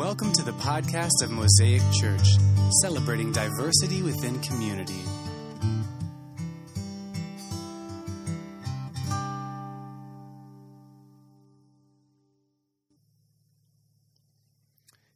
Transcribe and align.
Welcome 0.00 0.32
to 0.32 0.42
the 0.42 0.52
podcast 0.52 1.22
of 1.22 1.30
Mosaic 1.30 1.82
Church, 1.92 2.26
celebrating 2.80 3.32
diversity 3.32 4.00
within 4.00 4.40
community. 4.40 5.02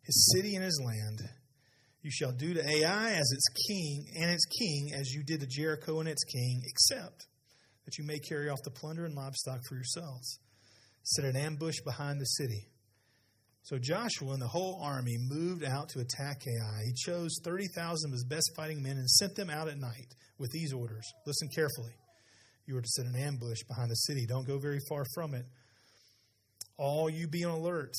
His 0.03 0.33
city 0.35 0.55
and 0.55 0.63
his 0.63 0.79
land 0.85 1.31
you 2.03 2.11
shall 2.11 2.33
do 2.33 2.53
to 2.53 2.61
Ai 2.61 3.13
as 3.13 3.33
its 3.33 3.49
king 3.67 4.05
and 4.21 4.31
its 4.31 4.45
king 4.45 4.93
as 4.93 5.15
you 5.15 5.23
did 5.23 5.41
to 5.41 5.47
Jericho 5.47 6.01
and 6.01 6.09
its 6.11 6.25
king, 6.25 6.61
except 6.67 7.25
that 7.87 7.97
you 7.97 8.05
may 8.05 8.19
carry 8.19 8.51
off 8.51 8.59
the 8.63 8.71
plunder 8.71 9.07
and 9.07 9.15
livestock 9.15 9.61
for 9.67 9.77
yourselves. 9.77 10.41
Set 11.05 11.25
an 11.25 11.37
ambush 11.37 11.81
behind 11.87 12.21
the 12.21 12.27
city. 12.27 12.69
So 13.65 13.79
Joshua 13.79 14.33
and 14.33 14.43
the 14.43 14.47
whole 14.47 14.81
army 14.83 15.17
moved 15.19 15.65
out 15.65 15.89
to 15.91 16.01
attack 16.01 16.43
Ai. 16.47 16.83
He 16.85 16.93
chose 16.93 17.41
30,000 17.43 18.11
of 18.11 18.13
his 18.13 18.25
best 18.25 18.53
fighting 18.55 18.83
men 18.83 18.99
and 18.99 19.09
sent 19.09 19.35
them 19.35 19.51
out 19.51 19.69
at 19.69 19.79
night 19.79 20.15
with 20.39 20.51
these 20.51 20.73
orders. 20.73 21.11
Listen 21.27 21.49
carefully. 21.55 21.95
You 22.67 22.77
are 22.77 22.83
to 22.83 22.89
set 22.89 23.07
an 23.07 23.17
ambush 23.17 23.63
behind 23.67 23.91
the 23.91 23.97
city. 23.97 24.27
Don't 24.27 24.47
go 24.47 24.59
very 24.59 24.81
far 24.89 25.05
from 25.15 25.35
it. 25.35 25.47
All 26.77 27.09
you 27.09 27.27
be 27.27 27.45
on 27.45 27.59
alert 27.59 27.95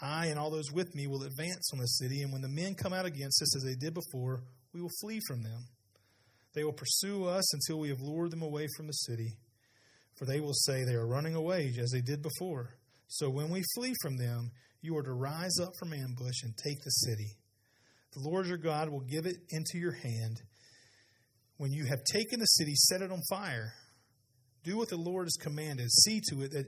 I 0.00 0.26
and 0.26 0.38
all 0.38 0.50
those 0.50 0.72
with 0.72 0.94
me 0.94 1.06
will 1.06 1.22
advance 1.22 1.70
on 1.72 1.78
the 1.78 1.86
city, 1.86 2.22
and 2.22 2.32
when 2.32 2.42
the 2.42 2.48
men 2.48 2.74
come 2.74 2.92
out 2.92 3.06
against 3.06 3.40
us 3.42 3.56
as 3.56 3.62
they 3.62 3.74
did 3.74 3.94
before, 3.94 4.42
we 4.72 4.80
will 4.80 4.90
flee 5.00 5.20
from 5.26 5.42
them. 5.42 5.68
They 6.54 6.64
will 6.64 6.72
pursue 6.72 7.24
us 7.26 7.54
until 7.54 7.78
we 7.78 7.88
have 7.88 8.00
lured 8.00 8.30
them 8.30 8.42
away 8.42 8.66
from 8.76 8.86
the 8.86 8.92
city, 8.92 9.36
for 10.16 10.24
they 10.24 10.40
will 10.40 10.54
say 10.54 10.84
they 10.84 10.94
are 10.94 11.06
running 11.06 11.34
away 11.34 11.72
as 11.80 11.90
they 11.90 12.00
did 12.00 12.22
before. 12.22 12.74
So 13.08 13.30
when 13.30 13.50
we 13.50 13.62
flee 13.74 13.94
from 14.02 14.16
them, 14.16 14.50
you 14.84 14.96
are 14.96 15.02
to 15.02 15.12
rise 15.12 15.58
up 15.60 15.72
from 15.78 15.92
ambush 15.92 16.42
and 16.42 16.54
take 16.56 16.82
the 16.82 16.90
city. 16.90 17.36
The 18.12 18.28
Lord 18.28 18.46
your 18.46 18.58
God 18.58 18.90
will 18.90 19.00
give 19.00 19.26
it 19.26 19.36
into 19.50 19.78
your 19.78 19.92
hand. 19.92 20.40
When 21.56 21.72
you 21.72 21.86
have 21.86 22.04
taken 22.04 22.38
the 22.38 22.46
city, 22.46 22.74
set 22.74 23.00
it 23.00 23.10
on 23.10 23.20
fire. 23.30 23.72
Do 24.62 24.76
what 24.76 24.88
the 24.88 24.96
Lord 24.96 25.26
has 25.26 25.36
commanded. 25.40 25.90
See 25.90 26.20
to 26.30 26.42
it 26.42 26.52
that 26.52 26.66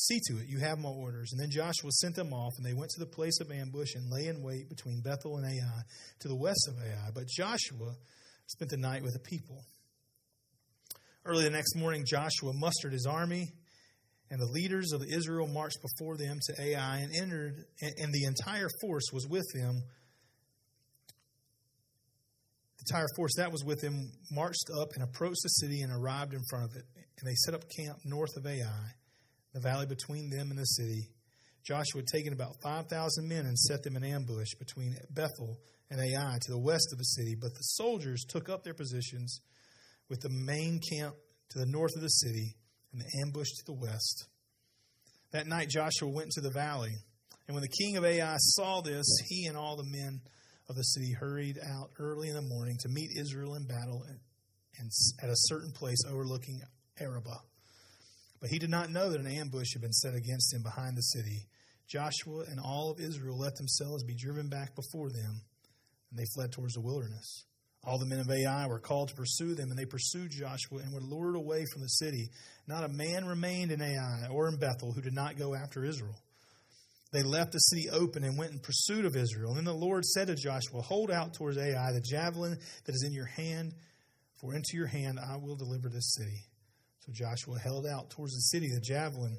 See 0.00 0.20
to 0.28 0.38
it, 0.38 0.48
you 0.48 0.60
have 0.60 0.78
my 0.78 0.90
orders. 0.90 1.32
And 1.32 1.40
then 1.40 1.50
Joshua 1.50 1.90
sent 1.90 2.14
them 2.14 2.32
off, 2.32 2.52
and 2.56 2.64
they 2.64 2.72
went 2.72 2.90
to 2.92 3.00
the 3.00 3.10
place 3.10 3.40
of 3.40 3.50
ambush 3.50 3.94
and 3.96 4.10
lay 4.10 4.26
in 4.28 4.44
wait 4.44 4.68
between 4.68 5.00
Bethel 5.00 5.38
and 5.38 5.46
Ai, 5.46 5.82
to 6.20 6.28
the 6.28 6.36
west 6.36 6.68
of 6.68 6.76
Ai. 6.80 7.10
But 7.12 7.26
Joshua 7.26 7.94
spent 8.46 8.70
the 8.70 8.76
night 8.76 9.02
with 9.02 9.14
the 9.14 9.18
people. 9.18 9.64
Early 11.24 11.44
the 11.44 11.50
next 11.50 11.74
morning, 11.74 12.04
Joshua 12.06 12.52
mustered 12.54 12.92
his 12.92 13.06
army, 13.06 13.48
and 14.30 14.40
the 14.40 14.46
leaders 14.46 14.92
of 14.92 15.02
Israel 15.02 15.46
marched 15.46 15.78
before 15.80 16.16
them 16.16 16.38
to 16.46 16.62
Ai 16.62 16.98
and 16.98 17.12
entered, 17.16 17.64
and 17.80 18.12
the 18.12 18.24
entire 18.24 18.68
force 18.80 19.10
was 19.12 19.26
with 19.26 19.46
them. 19.54 19.82
The 22.78 22.84
entire 22.90 23.08
force 23.16 23.32
that 23.36 23.50
was 23.50 23.64
with 23.64 23.80
them 23.80 24.12
marched 24.30 24.68
up 24.80 24.88
and 24.94 25.02
approached 25.02 25.42
the 25.42 25.48
city 25.48 25.80
and 25.80 25.92
arrived 25.92 26.34
in 26.34 26.42
front 26.50 26.70
of 26.70 26.76
it. 26.76 26.84
And 26.96 27.28
they 27.28 27.34
set 27.34 27.54
up 27.54 27.62
camp 27.76 27.98
north 28.04 28.36
of 28.36 28.46
Ai 28.46 28.94
the 29.54 29.60
valley 29.60 29.86
between 29.86 30.30
them 30.30 30.50
and 30.50 30.58
the 30.58 30.64
city. 30.64 31.08
Joshua 31.64 32.00
had 32.00 32.06
taken 32.06 32.32
about 32.32 32.54
5,000 32.62 33.28
men 33.28 33.46
and 33.46 33.58
set 33.58 33.82
them 33.82 33.96
in 33.96 34.04
ambush 34.04 34.54
between 34.58 34.94
Bethel 35.10 35.58
and 35.90 36.00
Ai 36.00 36.38
to 36.42 36.50
the 36.50 36.58
west 36.58 36.88
of 36.92 36.98
the 36.98 37.04
city. 37.04 37.34
But 37.34 37.54
the 37.54 37.62
soldiers 37.62 38.24
took 38.28 38.48
up 38.48 38.62
their 38.62 38.74
positions 38.74 39.40
with 40.08 40.20
the 40.20 40.30
main 40.30 40.80
camp 40.92 41.14
to 41.50 41.58
the 41.58 41.66
north 41.66 41.96
of 41.96 42.02
the 42.02 42.08
city 42.08 42.56
and 42.98 43.06
the 43.06 43.26
ambush 43.26 43.48
to 43.48 43.64
the 43.66 43.78
west. 43.78 44.26
That 45.32 45.46
night 45.46 45.68
Joshua 45.68 46.08
went 46.08 46.30
into 46.34 46.40
the 46.40 46.52
valley. 46.52 46.94
And 47.46 47.54
when 47.54 47.62
the 47.62 47.68
king 47.68 47.96
of 47.96 48.04
Ai 48.04 48.36
saw 48.38 48.80
this, 48.80 49.06
he 49.26 49.46
and 49.46 49.56
all 49.56 49.76
the 49.76 49.84
men 49.84 50.20
of 50.68 50.76
the 50.76 50.82
city 50.82 51.12
hurried 51.12 51.58
out 51.58 51.90
early 51.98 52.28
in 52.28 52.34
the 52.34 52.42
morning 52.42 52.76
to 52.80 52.88
meet 52.88 53.10
Israel 53.18 53.54
in 53.54 53.66
battle 53.66 54.02
and 54.08 54.90
at 55.22 55.28
a 55.28 55.34
certain 55.34 55.72
place 55.72 55.98
overlooking 56.08 56.60
Arabah. 57.00 57.40
But 58.40 58.50
he 58.50 58.58
did 58.58 58.70
not 58.70 58.90
know 58.90 59.10
that 59.10 59.20
an 59.20 59.26
ambush 59.26 59.72
had 59.72 59.82
been 59.82 59.92
set 59.92 60.14
against 60.14 60.54
him 60.54 60.62
behind 60.62 60.96
the 60.96 61.02
city. 61.02 61.48
Joshua 61.88 62.44
and 62.48 62.60
all 62.60 62.92
of 62.92 63.00
Israel 63.00 63.38
let 63.38 63.56
themselves 63.56 64.04
be 64.04 64.14
driven 64.14 64.48
back 64.48 64.76
before 64.76 65.10
them, 65.10 65.42
and 66.10 66.18
they 66.18 66.26
fled 66.34 66.52
towards 66.52 66.74
the 66.74 66.80
wilderness. 66.80 67.44
All 67.84 67.98
the 67.98 68.06
men 68.06 68.20
of 68.20 68.30
Ai 68.30 68.66
were 68.66 68.80
called 68.80 69.08
to 69.08 69.14
pursue 69.14 69.54
them, 69.54 69.70
and 69.70 69.78
they 69.78 69.84
pursued 69.84 70.30
Joshua 70.30 70.80
and 70.80 70.92
were 70.92 71.00
lured 71.00 71.36
away 71.36 71.64
from 71.72 71.82
the 71.82 71.88
city. 71.88 72.28
Not 72.66 72.84
a 72.84 72.88
man 72.88 73.24
remained 73.24 73.70
in 73.70 73.80
Ai 73.80 74.28
or 74.30 74.48
in 74.48 74.58
Bethel 74.58 74.92
who 74.92 75.00
did 75.00 75.14
not 75.14 75.38
go 75.38 75.54
after 75.54 75.84
Israel. 75.84 76.16
They 77.12 77.22
left 77.22 77.52
the 77.52 77.58
city 77.58 77.88
open 77.90 78.24
and 78.24 78.36
went 78.36 78.52
in 78.52 78.58
pursuit 78.58 79.06
of 79.06 79.16
Israel. 79.16 79.50
And 79.50 79.58
then 79.58 79.64
the 79.64 79.72
Lord 79.72 80.04
said 80.04 80.26
to 80.26 80.34
Joshua, 80.34 80.82
Hold 80.82 81.10
out 81.10 81.32
towards 81.32 81.56
Ai 81.56 81.92
the 81.92 82.02
javelin 82.02 82.58
that 82.84 82.94
is 82.94 83.04
in 83.06 83.14
your 83.14 83.26
hand, 83.26 83.72
for 84.40 84.54
into 84.54 84.76
your 84.76 84.86
hand 84.86 85.18
I 85.18 85.36
will 85.36 85.56
deliver 85.56 85.88
this 85.88 86.14
city. 86.14 86.44
So 87.00 87.12
Joshua 87.12 87.58
held 87.58 87.86
out 87.86 88.10
towards 88.10 88.34
the 88.34 88.40
city 88.40 88.68
the 88.68 88.82
javelin 88.82 89.38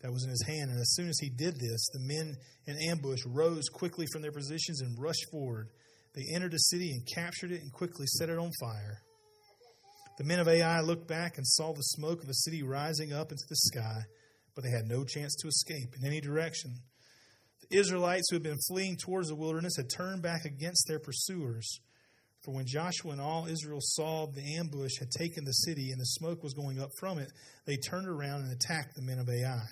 that 0.00 0.10
was 0.10 0.24
in 0.24 0.30
his 0.30 0.44
hand. 0.46 0.70
And 0.70 0.80
as 0.80 0.94
soon 0.94 1.08
as 1.08 1.18
he 1.18 1.28
did 1.28 1.60
this, 1.60 1.88
the 1.92 2.00
men 2.00 2.36
in 2.66 2.76
ambush 2.90 3.20
rose 3.26 3.68
quickly 3.68 4.06
from 4.10 4.22
their 4.22 4.32
positions 4.32 4.80
and 4.80 4.98
rushed 4.98 5.30
forward. 5.30 5.68
They 6.14 6.26
entered 6.34 6.52
the 6.52 6.58
city 6.58 6.90
and 6.90 7.06
captured 7.06 7.52
it 7.52 7.62
and 7.62 7.72
quickly 7.72 8.06
set 8.06 8.28
it 8.28 8.38
on 8.38 8.50
fire. 8.60 8.98
The 10.18 10.24
men 10.24 10.40
of 10.40 10.48
Ai 10.48 10.80
looked 10.80 11.08
back 11.08 11.38
and 11.38 11.46
saw 11.46 11.72
the 11.72 11.82
smoke 11.82 12.20
of 12.20 12.26
the 12.26 12.34
city 12.34 12.62
rising 12.62 13.12
up 13.12 13.32
into 13.32 13.44
the 13.48 13.56
sky, 13.56 14.02
but 14.54 14.62
they 14.62 14.70
had 14.70 14.86
no 14.86 15.04
chance 15.04 15.34
to 15.36 15.48
escape 15.48 15.94
in 15.98 16.06
any 16.06 16.20
direction. 16.20 16.74
The 17.70 17.78
Israelites 17.78 18.28
who 18.28 18.36
had 18.36 18.42
been 18.42 18.58
fleeing 18.68 18.96
towards 18.96 19.28
the 19.28 19.34
wilderness 19.34 19.76
had 19.76 19.88
turned 19.88 20.22
back 20.22 20.44
against 20.44 20.86
their 20.86 20.98
pursuers. 20.98 21.80
For 22.44 22.52
when 22.52 22.66
Joshua 22.66 23.12
and 23.12 23.20
all 23.20 23.46
Israel 23.46 23.80
saw 23.80 24.26
the 24.26 24.56
ambush 24.56 24.98
had 24.98 25.10
taken 25.10 25.44
the 25.44 25.52
city 25.52 25.90
and 25.92 26.00
the 26.00 26.06
smoke 26.06 26.42
was 26.42 26.54
going 26.54 26.80
up 26.80 26.90
from 26.98 27.18
it, 27.18 27.30
they 27.66 27.76
turned 27.76 28.08
around 28.08 28.42
and 28.42 28.52
attacked 28.52 28.94
the 28.94 29.02
men 29.02 29.18
of 29.18 29.28
Ai. 29.30 29.64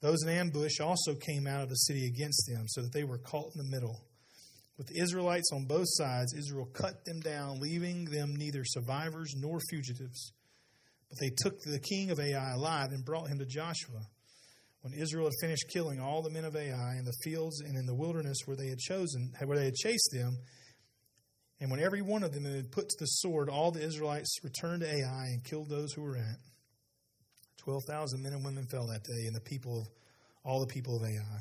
Those 0.00 0.22
in 0.22 0.28
ambush 0.28 0.80
also 0.80 1.14
came 1.14 1.46
out 1.46 1.62
of 1.62 1.68
the 1.68 1.74
city 1.74 2.06
against 2.06 2.48
them, 2.48 2.66
so 2.68 2.82
that 2.82 2.92
they 2.92 3.04
were 3.04 3.18
caught 3.18 3.52
in 3.54 3.58
the 3.58 3.70
middle. 3.70 4.04
With 4.78 4.88
the 4.88 5.00
Israelites 5.00 5.50
on 5.52 5.64
both 5.64 5.86
sides, 5.88 6.34
Israel 6.34 6.66
cut 6.66 7.04
them 7.04 7.20
down, 7.20 7.60
leaving 7.60 8.04
them 8.04 8.36
neither 8.36 8.62
survivors 8.64 9.34
nor 9.36 9.58
fugitives. 9.70 10.32
But 11.08 11.18
they 11.18 11.30
took 11.30 11.60
the 11.60 11.80
king 11.80 12.10
of 12.10 12.20
Ai 12.20 12.52
alive 12.52 12.90
and 12.92 13.04
brought 13.04 13.28
him 13.28 13.38
to 13.38 13.46
Joshua. 13.46 14.00
When 14.82 14.92
Israel 14.92 15.26
had 15.26 15.34
finished 15.40 15.70
killing 15.72 15.98
all 15.98 16.22
the 16.22 16.30
men 16.30 16.44
of 16.44 16.54
Ai 16.54 16.96
in 16.98 17.04
the 17.04 17.16
fields 17.24 17.60
and 17.60 17.76
in 17.76 17.86
the 17.86 17.94
wilderness 17.94 18.38
where 18.44 18.56
they 18.56 18.68
had 18.68 18.78
chosen, 18.78 19.32
where 19.44 19.58
they 19.58 19.64
had 19.64 19.74
chased 19.74 20.10
them, 20.12 20.36
and 21.58 21.70
when 21.70 21.80
every 21.80 22.02
one 22.02 22.22
of 22.22 22.32
them 22.32 22.44
had 22.44 22.70
put 22.70 22.88
to 22.90 22.96
the 22.98 23.06
sword, 23.06 23.48
all 23.48 23.70
the 23.70 23.82
Israelites 23.82 24.38
returned 24.44 24.82
to 24.82 24.88
Ai 24.88 25.26
and 25.32 25.42
killed 25.42 25.70
those 25.70 25.92
who 25.94 26.02
were 26.02 26.16
in 26.16 26.22
it. 26.22 26.38
Twelve 27.56 27.82
thousand 27.88 28.22
men 28.22 28.34
and 28.34 28.44
women 28.44 28.66
fell 28.66 28.86
that 28.88 29.02
day, 29.04 29.26
and 29.26 29.34
the 29.34 29.40
people 29.40 29.80
of 29.80 29.86
all 30.44 30.60
the 30.60 30.66
people 30.66 30.96
of 30.96 31.02
Ai. 31.02 31.40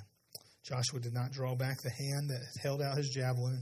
Joshua 0.67 0.99
did 0.99 1.13
not 1.13 1.31
draw 1.31 1.55
back 1.55 1.81
the 1.81 1.91
hand 1.91 2.29
that 2.29 2.41
held 2.61 2.81
out 2.81 2.97
his 2.97 3.09
javelin 3.09 3.61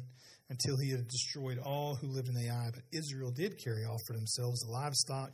until 0.50 0.78
he 0.78 0.92
had 0.92 1.08
destroyed 1.08 1.58
all 1.60 1.96
who 1.96 2.08
lived 2.08 2.30
in 2.30 2.38
Ai. 2.38 2.70
But 2.74 2.84
Israel 2.94 3.32
did 3.32 3.62
carry 3.62 3.84
off 3.84 4.00
for 4.08 4.14
themselves 4.14 4.62
the 4.62 4.72
livestock 4.72 5.32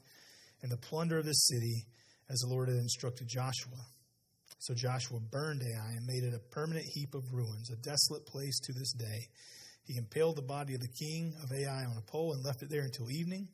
and 0.63 0.71
the 0.71 0.77
plunder 0.77 1.19
of 1.19 1.25
the 1.25 1.33
city, 1.33 1.85
as 2.29 2.39
the 2.39 2.47
Lord 2.47 2.69
had 2.69 2.77
instructed 2.77 3.27
Joshua. 3.27 3.85
So 4.57 4.73
Joshua 4.73 5.19
burned 5.19 5.61
Ai 5.61 5.91
and 5.95 6.05
made 6.05 6.23
it 6.23 6.33
a 6.33 6.53
permanent 6.53 6.85
heap 6.85 7.13
of 7.13 7.31
ruins, 7.31 7.69
a 7.69 7.75
desolate 7.77 8.25
place 8.25 8.59
to 8.61 8.73
this 8.73 8.91
day. 8.93 9.27
He 9.85 9.97
impaled 9.97 10.37
the 10.37 10.41
body 10.41 10.73
of 10.73 10.81
the 10.81 10.87
king 10.87 11.33
of 11.43 11.51
Ai 11.51 11.85
on 11.85 11.97
a 11.97 12.11
pole 12.11 12.33
and 12.33 12.43
left 12.43 12.63
it 12.63 12.69
there 12.69 12.83
until 12.83 13.11
evening. 13.11 13.47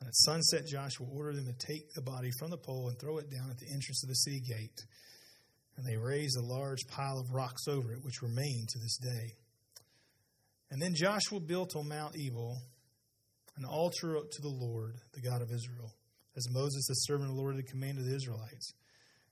And 0.00 0.08
at 0.08 0.14
sunset, 0.14 0.66
Joshua 0.66 1.06
ordered 1.06 1.36
them 1.36 1.46
to 1.46 1.66
take 1.66 1.92
the 1.94 2.02
body 2.02 2.30
from 2.38 2.50
the 2.50 2.56
pole 2.56 2.88
and 2.88 2.98
throw 2.98 3.18
it 3.18 3.30
down 3.30 3.50
at 3.50 3.58
the 3.58 3.66
entrance 3.66 4.02
of 4.02 4.08
the 4.08 4.14
city 4.14 4.40
gate. 4.40 4.80
And 5.76 5.86
they 5.86 5.96
raised 5.96 6.36
a 6.36 6.44
large 6.44 6.86
pile 6.88 7.18
of 7.18 7.32
rocks 7.32 7.66
over 7.66 7.92
it, 7.92 8.02
which 8.02 8.22
remain 8.22 8.66
to 8.68 8.78
this 8.78 8.98
day. 8.98 9.36
And 10.70 10.80
then 10.80 10.94
Joshua 10.94 11.40
built 11.40 11.76
on 11.76 11.88
Mount 11.88 12.14
Ebal 12.16 12.58
an 13.56 13.64
altar 13.64 14.16
to 14.30 14.42
the 14.42 14.48
Lord, 14.48 14.96
the 15.12 15.20
God 15.20 15.42
of 15.42 15.50
Israel, 15.52 15.92
as 16.36 16.48
Moses, 16.50 16.86
the 16.86 16.94
servant 16.94 17.30
of 17.30 17.36
the 17.36 17.42
Lord, 17.42 17.56
had 17.56 17.66
commanded 17.66 18.06
the 18.06 18.14
Israelites. 18.14 18.72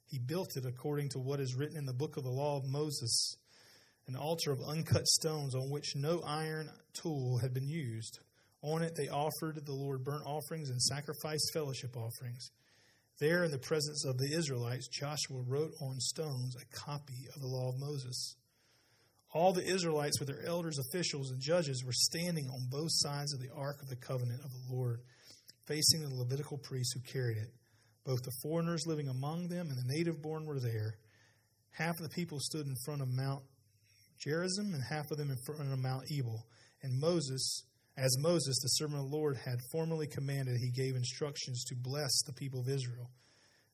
He 0.07 0.19
built 0.19 0.57
it 0.57 0.67
according 0.67 1.11
to 1.11 1.19
what 1.19 1.41
is 1.41 1.55
written 1.55 1.77
in 1.77 1.87
the 1.87 1.95
book 1.95 2.17
of 2.17 2.25
the 2.25 2.31
law 2.31 2.57
of 2.57 2.65
Moses 2.67 3.37
an 4.11 4.17
altar 4.17 4.51
of 4.51 4.61
uncut 4.67 5.07
stones 5.07 5.55
on 5.55 5.71
which 5.71 5.95
no 5.95 6.21
iron 6.27 6.69
tool 6.95 7.39
had 7.39 7.55
been 7.55 7.69
used. 7.69 8.19
On 8.61 8.83
it 8.83 8.97
they 8.97 9.09
offered 9.09 9.65
the 9.65 9.73
Lord 9.73 10.05
burnt 10.05 10.27
offerings 10.27 10.69
and 10.69 10.83
sacrificed 10.83 11.53
fellowship 11.55 11.97
offerings. 11.97 12.51
There, 13.21 13.45
in 13.45 13.51
the 13.51 13.59
presence 13.59 14.07
of 14.07 14.17
the 14.17 14.33
Israelites, 14.35 14.89
Joshua 14.89 15.43
wrote 15.47 15.73
on 15.83 16.01
stones 16.01 16.57
a 16.57 16.65
copy 16.75 17.29
of 17.35 17.43
the 17.43 17.47
law 17.47 17.69
of 17.69 17.79
Moses. 17.79 18.37
All 19.35 19.53
the 19.53 19.63
Israelites, 19.63 20.19
with 20.19 20.29
their 20.29 20.45
elders, 20.47 20.79
officials, 20.79 21.31
and 21.31 21.39
judges, 21.39 21.85
were 21.85 21.93
standing 21.93 22.49
on 22.49 22.69
both 22.71 22.89
sides 22.91 23.35
of 23.35 23.41
the 23.41 23.53
ark 23.55 23.83
of 23.83 23.91
the 23.91 23.97
covenant 23.97 24.41
of 24.43 24.51
the 24.51 24.75
Lord, 24.75 25.01
facing 25.67 26.01
the 26.01 26.15
Levitical 26.15 26.57
priests 26.57 26.95
who 26.95 27.13
carried 27.13 27.37
it. 27.37 27.53
Both 28.05 28.23
the 28.23 28.33
foreigners 28.43 28.87
living 28.87 29.09
among 29.09 29.49
them 29.49 29.69
and 29.69 29.77
the 29.77 29.95
native 29.95 30.23
born 30.23 30.47
were 30.47 30.59
there. 30.59 30.95
Half 31.73 31.97
of 31.97 32.03
the 32.03 32.15
people 32.15 32.41
stood 32.41 32.67
in 32.67 32.75
front 32.87 33.03
of 33.03 33.09
Mount 33.09 33.43
Gerizim, 34.19 34.73
and 34.73 34.83
half 34.83 35.11
of 35.11 35.19
them 35.19 35.31
in 35.31 35.37
front 35.45 35.61
of 35.61 35.79
Mount 35.79 36.05
Ebal. 36.11 36.47
And 36.83 36.99
Moses, 36.99 37.65
as 38.01 38.17
Moses, 38.19 38.59
the 38.63 38.69
servant 38.69 38.99
of 38.99 39.11
the 39.11 39.17
Lord, 39.17 39.37
had 39.37 39.61
formerly 39.71 40.07
commanded, 40.07 40.57
he 40.57 40.71
gave 40.71 40.97
instructions 40.97 41.65
to 41.65 41.75
bless 41.77 42.11
the 42.23 42.33
people 42.33 42.61
of 42.61 42.69
Israel. 42.69 43.11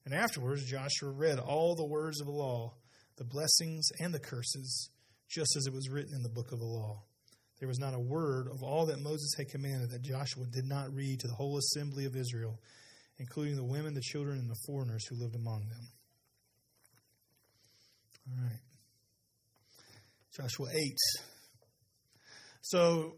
And 0.03 0.13
afterwards, 0.13 0.69
Joshua 0.69 1.11
read 1.11 1.39
all 1.39 1.75
the 1.75 1.87
words 1.87 2.19
of 2.19 2.27
the 2.27 2.33
law, 2.33 2.73
the 3.15 3.23
blessings 3.23 3.87
and 4.01 4.13
the 4.13 4.19
curses, 4.19 4.89
just 5.29 5.55
as 5.55 5.65
it 5.65 5.73
was 5.73 5.89
written 5.89 6.13
in 6.13 6.23
the 6.23 6.29
book 6.29 6.51
of 6.51 6.59
the 6.59 6.65
law. 6.65 7.03
There 7.59 7.69
was 7.69 7.79
not 7.79 7.93
a 7.93 7.99
word 7.99 8.47
of 8.47 8.63
all 8.63 8.85
that 8.87 8.99
Moses 8.99 9.33
had 9.37 9.47
commanded 9.47 9.91
that 9.91 10.01
Joshua 10.01 10.45
did 10.51 10.65
not 10.65 10.93
read 10.93 11.21
to 11.21 11.27
the 11.27 11.33
whole 11.33 11.57
assembly 11.57 12.03
of 12.03 12.17
Israel, 12.17 12.59
including 13.19 13.55
the 13.55 13.63
women, 13.63 13.93
the 13.93 14.01
children, 14.01 14.39
and 14.39 14.49
the 14.49 14.59
foreigners 14.67 15.05
who 15.07 15.15
lived 15.15 15.35
among 15.35 15.69
them. 15.69 15.87
All 18.29 18.43
right. 18.43 18.59
Joshua 20.35 20.67
8. 20.69 20.97
So 22.61 23.15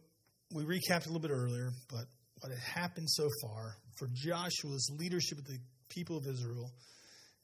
we 0.54 0.64
recapped 0.64 1.06
a 1.06 1.10
little 1.10 1.20
bit 1.20 1.32
earlier, 1.32 1.72
but 1.90 2.06
what 2.42 2.52
had 2.52 2.82
happened 2.82 3.10
so 3.10 3.28
far 3.42 3.76
for 3.98 4.08
Joshua's 4.14 4.92
leadership 4.98 5.38
of 5.38 5.46
the 5.46 5.60
people 5.90 6.18
of 6.18 6.26
Israel 6.26 6.72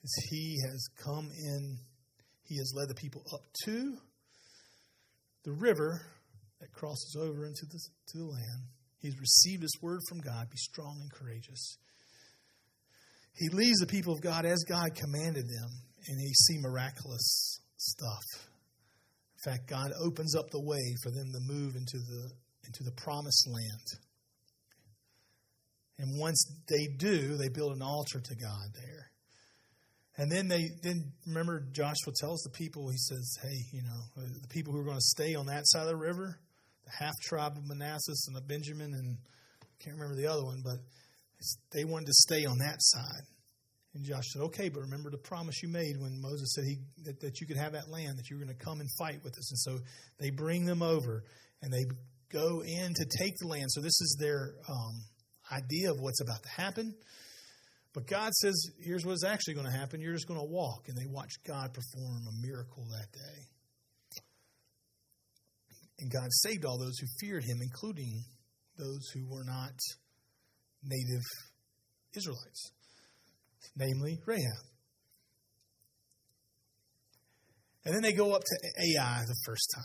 is 0.03 0.27
he 0.29 0.57
has 0.69 0.87
come 1.03 1.29
in, 1.37 1.77
he 2.43 2.57
has 2.57 2.73
led 2.75 2.89
the 2.89 2.95
people 2.95 3.21
up 3.33 3.41
to 3.65 3.97
the 5.43 5.51
river 5.51 6.01
that 6.59 6.71
crosses 6.71 7.17
over 7.19 7.45
into 7.45 7.65
the, 7.71 7.79
to 8.07 8.17
the 8.17 8.25
land. 8.25 8.63
He's 8.99 9.19
received 9.19 9.61
his 9.61 9.77
word 9.81 9.99
from 10.09 10.19
God 10.21 10.49
be 10.49 10.57
strong 10.57 10.97
and 11.01 11.11
courageous. 11.11 11.77
He 13.33 13.49
leads 13.49 13.79
the 13.79 13.87
people 13.87 14.13
of 14.13 14.21
God 14.21 14.45
as 14.45 14.63
God 14.63 14.95
commanded 14.95 15.43
them, 15.45 15.69
and 16.07 16.19
he 16.19 16.33
see 16.33 16.57
miraculous 16.59 17.59
stuff. 17.75 18.23
In 19.45 19.51
fact, 19.51 19.67
God 19.67 19.91
opens 20.01 20.35
up 20.35 20.49
the 20.49 20.63
way 20.63 20.81
for 21.03 21.11
them 21.11 21.31
to 21.33 21.53
move 21.53 21.75
into 21.75 21.97
the 21.97 22.31
into 22.65 22.83
the 22.83 22.91
promised 22.91 23.47
land. 23.47 23.99
And 25.97 26.19
once 26.19 26.45
they 26.67 26.87
do, 26.97 27.37
they 27.37 27.49
build 27.49 27.73
an 27.73 27.81
altar 27.81 28.19
to 28.19 28.35
God 28.35 28.67
there. 28.73 29.11
And 30.17 30.31
then 30.31 30.47
they 30.47 30.69
then 30.81 31.11
remember 31.25 31.65
Joshua 31.71 32.13
tells 32.19 32.41
the 32.41 32.49
people, 32.51 32.89
he 32.89 32.97
says, 32.97 33.37
Hey, 33.41 33.57
you 33.71 33.81
know, 33.81 34.23
the 34.41 34.47
people 34.47 34.73
who 34.73 34.79
are 34.79 34.85
going 34.85 34.97
to 34.97 35.01
stay 35.01 35.35
on 35.35 35.47
that 35.47 35.63
side 35.65 35.83
of 35.83 35.87
the 35.87 35.95
river, 35.95 36.39
the 36.85 36.91
half 37.03 37.13
tribe 37.21 37.57
of 37.57 37.67
Manasseh 37.67 38.13
and 38.27 38.35
the 38.35 38.41
Benjamin, 38.41 38.93
and 38.93 39.17
I 39.61 39.83
can't 39.83 39.97
remember 39.97 40.15
the 40.15 40.27
other 40.27 40.43
one, 40.43 40.61
but 40.63 40.77
they 41.73 41.83
wanted 41.83 42.07
to 42.07 42.13
stay 42.13 42.45
on 42.45 42.57
that 42.59 42.77
side. 42.79 43.23
And 43.93 44.03
Joshua 44.03 44.23
said, 44.23 44.41
Okay, 44.43 44.69
but 44.69 44.81
remember 44.81 45.09
the 45.09 45.17
promise 45.17 45.61
you 45.61 45.69
made 45.69 45.99
when 45.99 46.21
Moses 46.21 46.53
said 46.53 46.63
he, 46.65 46.77
that, 47.03 47.19
that 47.19 47.41
you 47.41 47.47
could 47.47 47.57
have 47.57 47.73
that 47.73 47.89
land, 47.89 48.17
that 48.17 48.29
you 48.29 48.37
were 48.37 48.43
going 48.43 48.55
to 48.55 48.63
come 48.63 48.79
and 48.79 48.89
fight 48.97 49.21
with 49.23 49.37
us. 49.37 49.51
And 49.51 49.59
so 49.59 49.85
they 50.19 50.29
bring 50.29 50.65
them 50.65 50.81
over 50.81 51.23
and 51.61 51.73
they 51.73 51.85
go 52.31 52.61
in 52.63 52.93
to 52.93 53.05
take 53.19 53.33
the 53.39 53.47
land. 53.47 53.71
So 53.71 53.81
this 53.81 53.99
is 54.01 54.17
their 54.19 54.55
um, 54.69 55.03
idea 55.51 55.91
of 55.91 55.99
what's 55.99 56.21
about 56.21 56.43
to 56.43 56.49
happen. 56.49 56.95
But 57.93 58.07
God 58.07 58.33
says, 58.33 58.53
here's 58.79 59.05
what's 59.05 59.23
actually 59.23 59.53
going 59.53 59.67
to 59.67 59.71
happen. 59.71 60.01
You're 60.01 60.13
just 60.13 60.27
going 60.27 60.39
to 60.39 60.45
walk. 60.45 60.89
And 60.89 60.97
they 60.97 61.05
watch 61.09 61.31
God 61.47 61.73
perform 61.73 62.27
a 62.27 62.45
miracle 62.45 62.83
that 62.91 63.11
day. 63.13 64.21
And 65.99 66.11
God 66.11 66.27
saved 66.29 66.65
all 66.65 66.77
those 66.77 66.97
who 66.99 67.07
feared 67.19 67.43
him, 67.43 67.59
including 67.61 68.23
those 68.77 69.07
who 69.13 69.25
were 69.29 69.45
not 69.45 69.73
native 70.83 71.23
Israelites, 72.15 72.71
namely 73.77 74.19
Rahab. 74.25 74.65
And 77.85 77.95
then 77.95 78.01
they 78.01 78.13
go 78.13 78.33
up 78.33 78.41
to 78.41 78.57
Ai 78.81 79.21
the 79.27 79.37
first 79.45 79.71
time, 79.73 79.83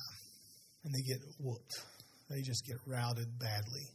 and 0.85 0.95
they 0.95 1.03
get 1.03 1.19
whooped. 1.39 1.85
They 2.31 2.43
just 2.43 2.65
get 2.65 2.77
routed 2.87 3.39
badly. 3.39 3.87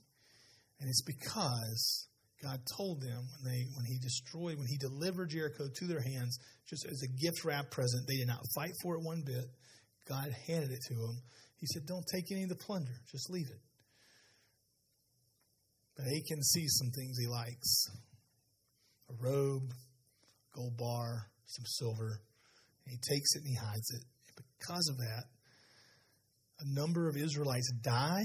And 0.79 0.89
it's 0.89 1.03
because 1.03 2.07
God 2.43 2.59
told 2.77 3.01
them 3.01 3.23
when 3.31 3.51
they 3.51 3.63
when 3.75 3.85
he 3.85 3.97
destroyed, 3.97 4.57
when 4.57 4.67
he 4.67 4.77
delivered 4.77 5.29
Jericho 5.29 5.65
to 5.73 5.87
their 5.87 6.01
hands, 6.01 6.37
just 6.69 6.85
as 6.85 7.01
a 7.01 7.07
gift 7.07 7.45
wrap 7.45 7.71
present, 7.71 8.05
they 8.07 8.17
did 8.17 8.27
not 8.27 8.43
fight 8.53 8.73
for 8.83 8.95
it 8.95 9.03
one 9.03 9.23
bit. 9.25 9.45
God 10.07 10.29
handed 10.47 10.71
it 10.71 10.81
to 10.89 10.93
them. 10.93 11.21
He 11.57 11.67
said, 11.67 11.87
Don't 11.87 12.05
take 12.11 12.31
any 12.31 12.43
of 12.43 12.49
the 12.49 12.55
plunder, 12.55 12.91
just 13.09 13.31
leave 13.31 13.47
it. 13.49 13.61
But 15.95 16.07
Achan 16.07 16.43
sees 16.43 16.75
some 16.77 16.91
things 16.91 17.17
he 17.17 17.27
likes 17.27 17.87
a 19.09 19.13
robe, 19.17 19.71
gold 20.53 20.77
bar, 20.77 21.31
some 21.45 21.65
silver. 21.65 22.19
And 22.85 22.91
he 22.91 23.15
takes 23.15 23.35
it 23.35 23.39
and 23.39 23.47
he 23.47 23.55
hides 23.55 23.89
it. 23.91 24.03
And 24.27 24.45
because 24.59 24.89
of 24.89 24.97
that, 24.97 25.23
a 26.59 26.65
number 26.65 27.07
of 27.07 27.17
Israelites 27.17 27.71
die 27.81 28.23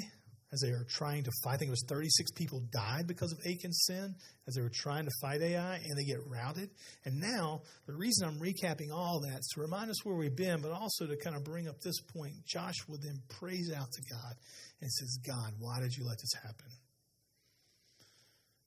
as 0.52 0.60
they 0.60 0.70
are 0.70 0.84
trying 0.88 1.22
to 1.24 1.30
fight. 1.42 1.54
I 1.54 1.56
think 1.58 1.68
it 1.68 1.78
was 1.78 1.84
36 1.88 2.32
people 2.32 2.60
died 2.72 3.06
because 3.06 3.32
of 3.32 3.38
Achan's 3.46 3.84
sin 3.86 4.14
as 4.48 4.54
they 4.54 4.62
were 4.62 4.72
trying 4.72 5.04
to 5.04 5.10
fight 5.20 5.40
Ai, 5.42 5.76
and 5.76 5.96
they 5.96 6.04
get 6.04 6.18
routed. 6.26 6.70
And 7.04 7.20
now, 7.20 7.62
the 7.86 7.94
reason 7.94 8.26
I'm 8.26 8.40
recapping 8.40 8.90
all 8.92 9.20
that 9.20 9.38
is 9.38 9.50
to 9.54 9.60
remind 9.60 9.90
us 9.90 10.04
where 10.04 10.16
we've 10.16 10.34
been, 10.34 10.60
but 10.60 10.72
also 10.72 11.06
to 11.06 11.16
kind 11.16 11.36
of 11.36 11.44
bring 11.44 11.68
up 11.68 11.80
this 11.80 12.00
point. 12.00 12.34
Joshua 12.46 12.96
then 13.00 13.20
prays 13.28 13.72
out 13.72 13.90
to 13.92 14.02
God 14.10 14.34
and 14.80 14.90
says, 14.90 15.18
God, 15.24 15.52
why 15.58 15.80
did 15.80 15.94
you 15.94 16.04
let 16.04 16.18
this 16.18 16.34
happen? 16.42 16.70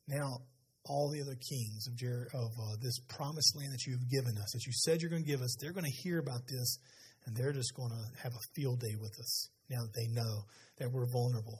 Now, 0.07 0.39
all 0.85 1.09
the 1.09 1.21
other 1.21 1.35
kings 1.35 1.87
of, 1.87 1.95
Jer- 1.95 2.27
of 2.33 2.51
uh, 2.61 2.75
this 2.81 2.99
promised 3.09 3.55
land 3.57 3.71
that 3.71 3.85
you've 3.85 4.09
given 4.09 4.37
us, 4.37 4.51
that 4.51 4.65
you 4.65 4.73
said 4.73 5.01
you're 5.01 5.09
going 5.09 5.23
to 5.23 5.29
give 5.29 5.41
us, 5.41 5.55
they're 5.59 5.71
going 5.71 5.85
to 5.85 6.01
hear 6.03 6.19
about 6.19 6.41
this, 6.47 6.77
and 7.25 7.35
they're 7.35 7.53
just 7.53 7.73
going 7.73 7.91
to 7.91 8.21
have 8.21 8.33
a 8.33 8.43
field 8.53 8.79
day 8.81 8.95
with 8.99 9.17
us 9.19 9.49
now 9.69 9.81
that 9.83 9.93
they 9.93 10.07
know 10.07 10.43
that 10.79 10.91
we're 10.91 11.09
vulnerable. 11.11 11.59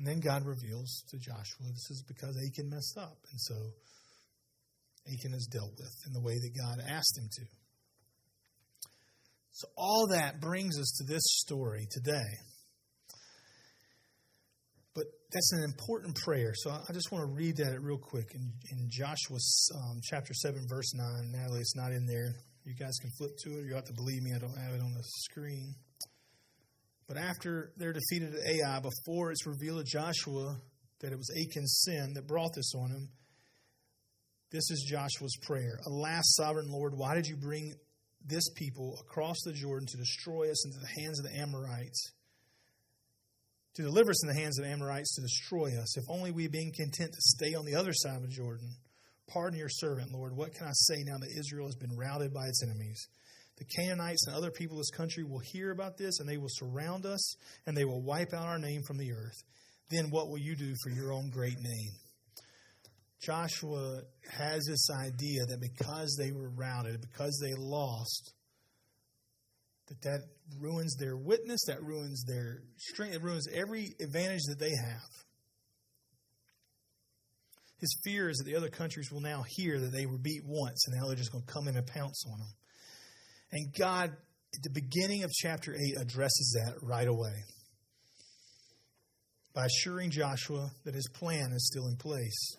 And 0.00 0.06
then 0.06 0.20
God 0.20 0.46
reveals 0.46 1.04
to 1.10 1.18
Joshua 1.18 1.66
this 1.68 1.90
is 1.90 2.02
because 2.08 2.34
Achan 2.34 2.70
messed 2.70 2.96
up. 2.96 3.18
And 3.30 3.38
so 3.40 3.54
Achan 5.06 5.34
is 5.34 5.46
dealt 5.52 5.72
with 5.78 5.94
in 6.06 6.14
the 6.14 6.22
way 6.22 6.38
that 6.38 6.52
God 6.56 6.78
asked 6.88 7.18
him 7.18 7.28
to. 7.30 7.42
So 9.52 9.68
all 9.76 10.08
that 10.12 10.40
brings 10.40 10.78
us 10.78 10.90
to 10.98 11.12
this 11.12 11.22
story 11.22 11.86
today. 11.90 12.32
But 14.94 15.04
that's 15.30 15.52
an 15.52 15.64
important 15.64 16.16
prayer. 16.24 16.52
So 16.54 16.70
I 16.70 16.92
just 16.94 17.12
want 17.12 17.28
to 17.28 17.34
read 17.34 17.58
that 17.58 17.78
real 17.82 17.98
quick 17.98 18.34
in, 18.34 18.52
in 18.70 18.88
Joshua 18.88 19.36
um, 19.76 20.00
chapter 20.02 20.32
7, 20.32 20.66
verse 20.66 20.94
9. 20.94 21.30
Natalie, 21.30 21.60
it's 21.60 21.76
not 21.76 21.92
in 21.92 22.06
there. 22.06 22.36
You 22.64 22.74
guys 22.74 22.96
can 23.00 23.10
flip 23.18 23.32
to 23.44 23.58
it. 23.58 23.66
You 23.66 23.74
have 23.74 23.86
to 23.86 23.94
believe 23.94 24.22
me, 24.22 24.32
I 24.34 24.38
don't 24.38 24.56
have 24.56 24.74
it 24.74 24.80
on 24.80 24.92
the 24.92 25.02
screen. 25.02 25.74
But 27.08 27.16
after 27.16 27.72
they're 27.76 27.92
defeated 27.92 28.34
at 28.34 28.46
Ai, 28.46 28.80
before 28.80 29.32
it's 29.32 29.46
revealed 29.46 29.84
to 29.84 29.84
Joshua 29.84 30.56
that 31.00 31.12
it 31.12 31.16
was 31.16 31.30
Achan's 31.36 31.82
sin 31.84 32.12
that 32.14 32.26
brought 32.26 32.52
this 32.54 32.72
on 32.74 32.90
him, 32.90 33.08
this 34.52 34.70
is 34.70 34.86
Joshua's 34.88 35.36
prayer. 35.42 35.80
Alas, 35.86 36.24
sovereign 36.36 36.70
Lord, 36.70 36.92
why 36.96 37.14
did 37.14 37.26
you 37.26 37.36
bring 37.36 37.74
this 38.24 38.48
people 38.54 38.98
across 39.00 39.36
the 39.44 39.52
Jordan 39.52 39.86
to 39.90 39.96
destroy 39.96 40.50
us 40.50 40.66
into 40.66 40.78
the 40.78 41.00
hands 41.02 41.18
of 41.18 41.24
the 41.24 41.36
Amorites? 41.38 42.12
To 43.74 43.82
deliver 43.82 44.10
us 44.10 44.24
in 44.24 44.28
the 44.28 44.40
hands 44.40 44.58
of 44.58 44.64
the 44.64 44.70
Amorites 44.70 45.14
to 45.14 45.22
destroy 45.22 45.80
us. 45.80 45.96
If 45.96 46.04
only 46.08 46.32
we 46.32 46.42
had 46.42 46.52
been 46.52 46.72
content 46.72 47.12
to 47.12 47.20
stay 47.20 47.54
on 47.54 47.64
the 47.64 47.76
other 47.76 47.92
side 47.92 48.16
of 48.16 48.22
the 48.22 48.28
Jordan. 48.28 48.76
Pardon 49.32 49.58
your 49.58 49.68
servant, 49.68 50.12
Lord. 50.12 50.36
What 50.36 50.54
can 50.54 50.66
I 50.66 50.72
say 50.72 51.04
now 51.04 51.18
that 51.18 51.30
Israel 51.38 51.66
has 51.66 51.76
been 51.76 51.96
routed 51.96 52.34
by 52.34 52.46
its 52.46 52.62
enemies? 52.64 53.06
The 53.58 53.64
Canaanites 53.64 54.26
and 54.26 54.34
other 54.34 54.50
people 54.50 54.76
of 54.76 54.80
this 54.80 54.90
country 54.90 55.22
will 55.22 55.42
hear 55.52 55.70
about 55.70 55.96
this, 55.96 56.18
and 56.18 56.28
they 56.28 56.38
will 56.38 56.48
surround 56.48 57.06
us, 57.06 57.36
and 57.66 57.76
they 57.76 57.84
will 57.84 58.02
wipe 58.02 58.32
out 58.32 58.46
our 58.46 58.58
name 58.58 58.82
from 58.86 58.96
the 58.98 59.12
earth. 59.12 59.36
Then 59.90 60.10
what 60.10 60.28
will 60.28 60.38
you 60.38 60.56
do 60.56 60.74
for 60.82 60.90
your 60.90 61.12
own 61.12 61.30
great 61.30 61.58
name? 61.60 61.92
Joshua 63.20 64.00
has 64.30 64.64
this 64.64 64.88
idea 64.90 65.44
that 65.46 65.60
because 65.60 66.16
they 66.18 66.32
were 66.32 66.48
routed, 66.48 67.02
because 67.02 67.38
they 67.42 67.54
lost, 67.56 68.32
that 69.88 70.00
that 70.02 70.20
ruins 70.58 70.96
their 70.98 71.16
witness, 71.16 71.60
that 71.66 71.82
ruins 71.82 72.24
their 72.24 72.62
strength, 72.78 73.14
it 73.14 73.22
ruins 73.22 73.46
every 73.52 73.94
advantage 74.00 74.42
that 74.48 74.58
they 74.58 74.70
have. 74.70 75.24
His 77.80 77.96
fear 78.04 78.28
is 78.28 78.36
that 78.36 78.44
the 78.44 78.56
other 78.56 78.68
countries 78.68 79.10
will 79.10 79.22
now 79.22 79.42
hear 79.48 79.80
that 79.80 79.92
they 79.92 80.04
were 80.04 80.18
beat 80.18 80.42
once, 80.44 80.86
and 80.86 80.96
now 80.96 81.06
they're 81.06 81.16
just 81.16 81.32
going 81.32 81.44
to 81.44 81.52
come 81.52 81.66
in 81.66 81.76
and 81.76 81.86
pounce 81.86 82.24
on 82.30 82.38
them. 82.38 82.52
And 83.52 83.74
God, 83.76 84.10
at 84.10 84.62
the 84.62 84.70
beginning 84.70 85.24
of 85.24 85.30
chapter 85.30 85.74
8, 85.74 86.00
addresses 86.00 86.58
that 86.62 86.74
right 86.82 87.08
away 87.08 87.32
by 89.54 89.64
assuring 89.64 90.10
Joshua 90.10 90.70
that 90.84 90.94
his 90.94 91.08
plan 91.08 91.52
is 91.52 91.66
still 91.66 91.86
in 91.86 91.96
place. 91.96 92.56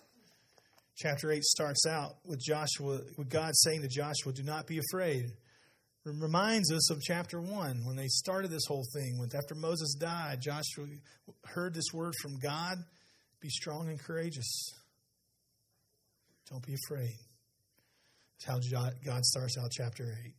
Chapter 0.98 1.32
8 1.32 1.44
starts 1.44 1.86
out 1.88 2.16
with 2.26 2.40
Joshua, 2.40 3.00
with 3.18 3.30
God 3.30 3.52
saying 3.54 3.82
to 3.84 3.88
Joshua, 3.88 4.34
Do 4.34 4.44
not 4.44 4.68
be 4.68 4.80
afraid. 4.80 5.26
It 5.26 6.14
reminds 6.20 6.72
us 6.72 6.92
of 6.92 7.00
chapter 7.02 7.40
1 7.40 7.86
when 7.86 7.96
they 7.96 8.08
started 8.08 8.50
this 8.50 8.66
whole 8.68 8.86
thing. 8.94 9.20
When 9.20 9.30
after 9.36 9.56
Moses 9.56 9.94
died, 9.94 10.42
Joshua 10.42 10.88
heard 11.46 11.76
this 11.76 11.94
word 11.94 12.14
from 12.22 12.40
God 12.40 12.78
Be 13.40 13.50
strong 13.50 13.88
and 13.88 14.00
courageous. 14.00 14.81
Don't 16.52 16.66
be 16.66 16.76
afraid. 16.86 17.16
That's 18.46 18.74
how 18.74 18.90
God 19.06 19.24
starts 19.24 19.58
out 19.58 19.72
chapter 19.72 20.04
8. 20.04 20.34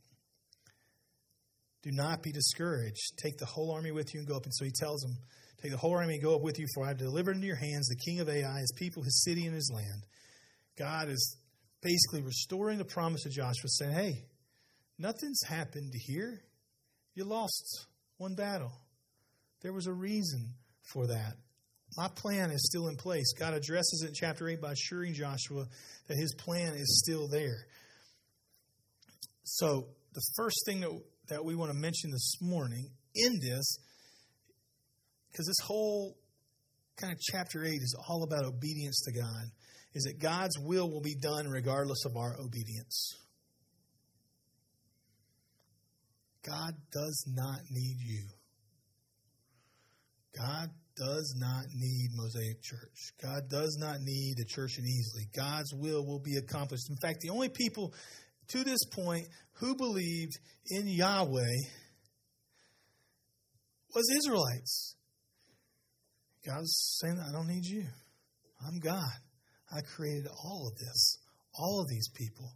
Do 1.85 1.91
not 1.91 2.23
be 2.23 2.31
discouraged. 2.33 3.17
Take 3.17 3.39
the 3.39 3.47
whole 3.47 3.73
army 3.73 3.93
with 3.93 4.13
you 4.13 4.21
and 4.21 4.29
go 4.29 4.37
up. 4.37 4.45
And 4.45 4.55
so 4.55 4.65
he 4.65 4.71
tells 4.71 5.01
them, 5.01 5.17
Take 5.63 5.71
the 5.71 5.79
whole 5.79 5.97
army 5.97 6.15
and 6.15 6.23
go 6.23 6.35
up 6.35 6.43
with 6.43 6.59
you, 6.59 6.67
for 6.75 6.85
I 6.85 6.89
have 6.89 6.99
delivered 6.99 7.37
into 7.37 7.47
your 7.47 7.57
hands 7.57 7.89
the 7.89 7.97
king 7.97 8.21
of 8.21 8.29
Ai, 8.29 8.59
his 8.59 8.73
people, 8.77 9.03
his 9.03 9.23
city, 9.25 9.47
and 9.47 9.55
his 9.55 9.71
land. 9.73 10.05
God 10.77 11.09
is 11.09 11.37
basically 11.81 12.23
restoring 12.23 12.79
the 12.79 12.85
promise 12.85 13.25
of 13.25 13.33
Joshua, 13.33 13.69
saying, 13.69 13.93
Hey, 13.93 14.25
nothing's 14.99 15.41
happened 15.47 15.93
here. 15.95 16.43
You 17.15 17.25
lost 17.25 17.87
one 18.19 18.35
battle. 18.35 18.73
There 19.63 19.73
was 19.73 19.87
a 19.87 19.93
reason 19.93 20.55
for 20.93 21.07
that. 21.07 21.37
My 21.97 22.09
plan 22.09 22.51
is 22.51 22.67
still 22.67 22.89
in 22.89 22.97
place. 22.97 23.33
God 23.39 23.53
addresses 23.55 24.03
it 24.05 24.09
in 24.09 24.15
chapter 24.15 24.49
8 24.49 24.61
by 24.61 24.73
assuring 24.73 25.15
Joshua 25.15 25.67
that 26.09 26.17
his 26.17 26.35
plan 26.35 26.75
is 26.75 27.03
still 27.05 27.29
there. 27.29 27.67
So, 29.45 29.89
the 30.15 30.23
first 30.37 30.63
thing 30.67 30.81
that, 30.81 31.03
that 31.29 31.45
we 31.45 31.55
want 31.55 31.71
to 31.71 31.77
mention 31.77 32.11
this 32.11 32.35
morning 32.41 32.91
in 33.15 33.33
this, 33.41 33.79
because 35.31 35.47
this 35.47 35.67
whole 35.67 36.17
kind 36.97 37.13
of 37.13 37.19
chapter 37.21 37.65
8 37.65 37.71
is 37.71 37.97
all 38.09 38.23
about 38.23 38.45
obedience 38.45 39.03
to 39.03 39.13
God, 39.13 39.45
is 39.95 40.05
that 40.05 40.19
God's 40.19 40.59
will 40.59 40.91
will 40.91 41.03
be 41.03 41.15
done 41.15 41.49
regardless 41.49 42.05
of 42.07 42.17
our 42.17 42.37
obedience. 42.41 43.17
God 46.43 46.75
does 46.93 47.25
not 47.29 47.61
need 47.71 47.97
you. 48.01 48.25
God 50.37 50.71
does 50.97 51.35
not 51.39 51.65
need 51.75 52.11
Mosaic 52.15 52.63
Church. 52.63 53.13
God 53.23 53.49
does 53.51 53.77
not 53.81 53.97
need 54.01 54.35
the 54.37 54.45
church 54.45 54.79
in 54.79 54.85
Easley. 54.85 55.35
God's 55.35 55.73
will 55.75 56.07
will 56.07 56.21
be 56.21 56.37
accomplished. 56.37 56.91
In 56.91 56.97
fact, 56.97 57.21
the 57.21 57.31
only 57.31 57.49
people 57.49 57.93
to 58.49 58.65
this 58.65 58.85
point 58.93 59.27
who 59.55 59.75
believed 59.77 60.39
in 60.67 60.87
Yahweh 60.87 61.57
was 63.95 64.11
Israelites. 64.17 64.97
God 66.47 66.59
was 66.59 66.99
saying, 67.01 67.19
I 67.19 67.33
don't 67.33 67.49
need 67.49 67.65
you. 67.65 67.85
I'm 68.67 68.79
God. 68.79 69.13
I 69.75 69.81
created 69.81 70.27
all 70.45 70.69
of 70.69 70.77
this, 70.77 71.19
all 71.55 71.81
of 71.81 71.89
these 71.89 72.09
people. 72.15 72.53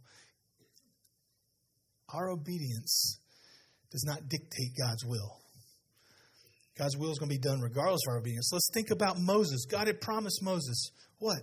Our 2.13 2.29
obedience 2.29 3.19
does 3.91 4.03
not 4.05 4.27
dictate 4.29 4.77
God's 4.79 5.05
will. 5.05 5.41
God's 6.77 6.97
will 6.97 7.11
is 7.11 7.19
going 7.19 7.29
to 7.29 7.35
be 7.35 7.41
done 7.41 7.59
regardless 7.59 8.01
of 8.07 8.13
our 8.13 8.19
obedience. 8.19 8.51
Let's 8.53 8.69
think 8.73 8.91
about 8.91 9.17
Moses. 9.19 9.65
God 9.65 9.87
had 9.87 9.99
promised 9.99 10.43
Moses 10.43 10.91
what? 11.19 11.39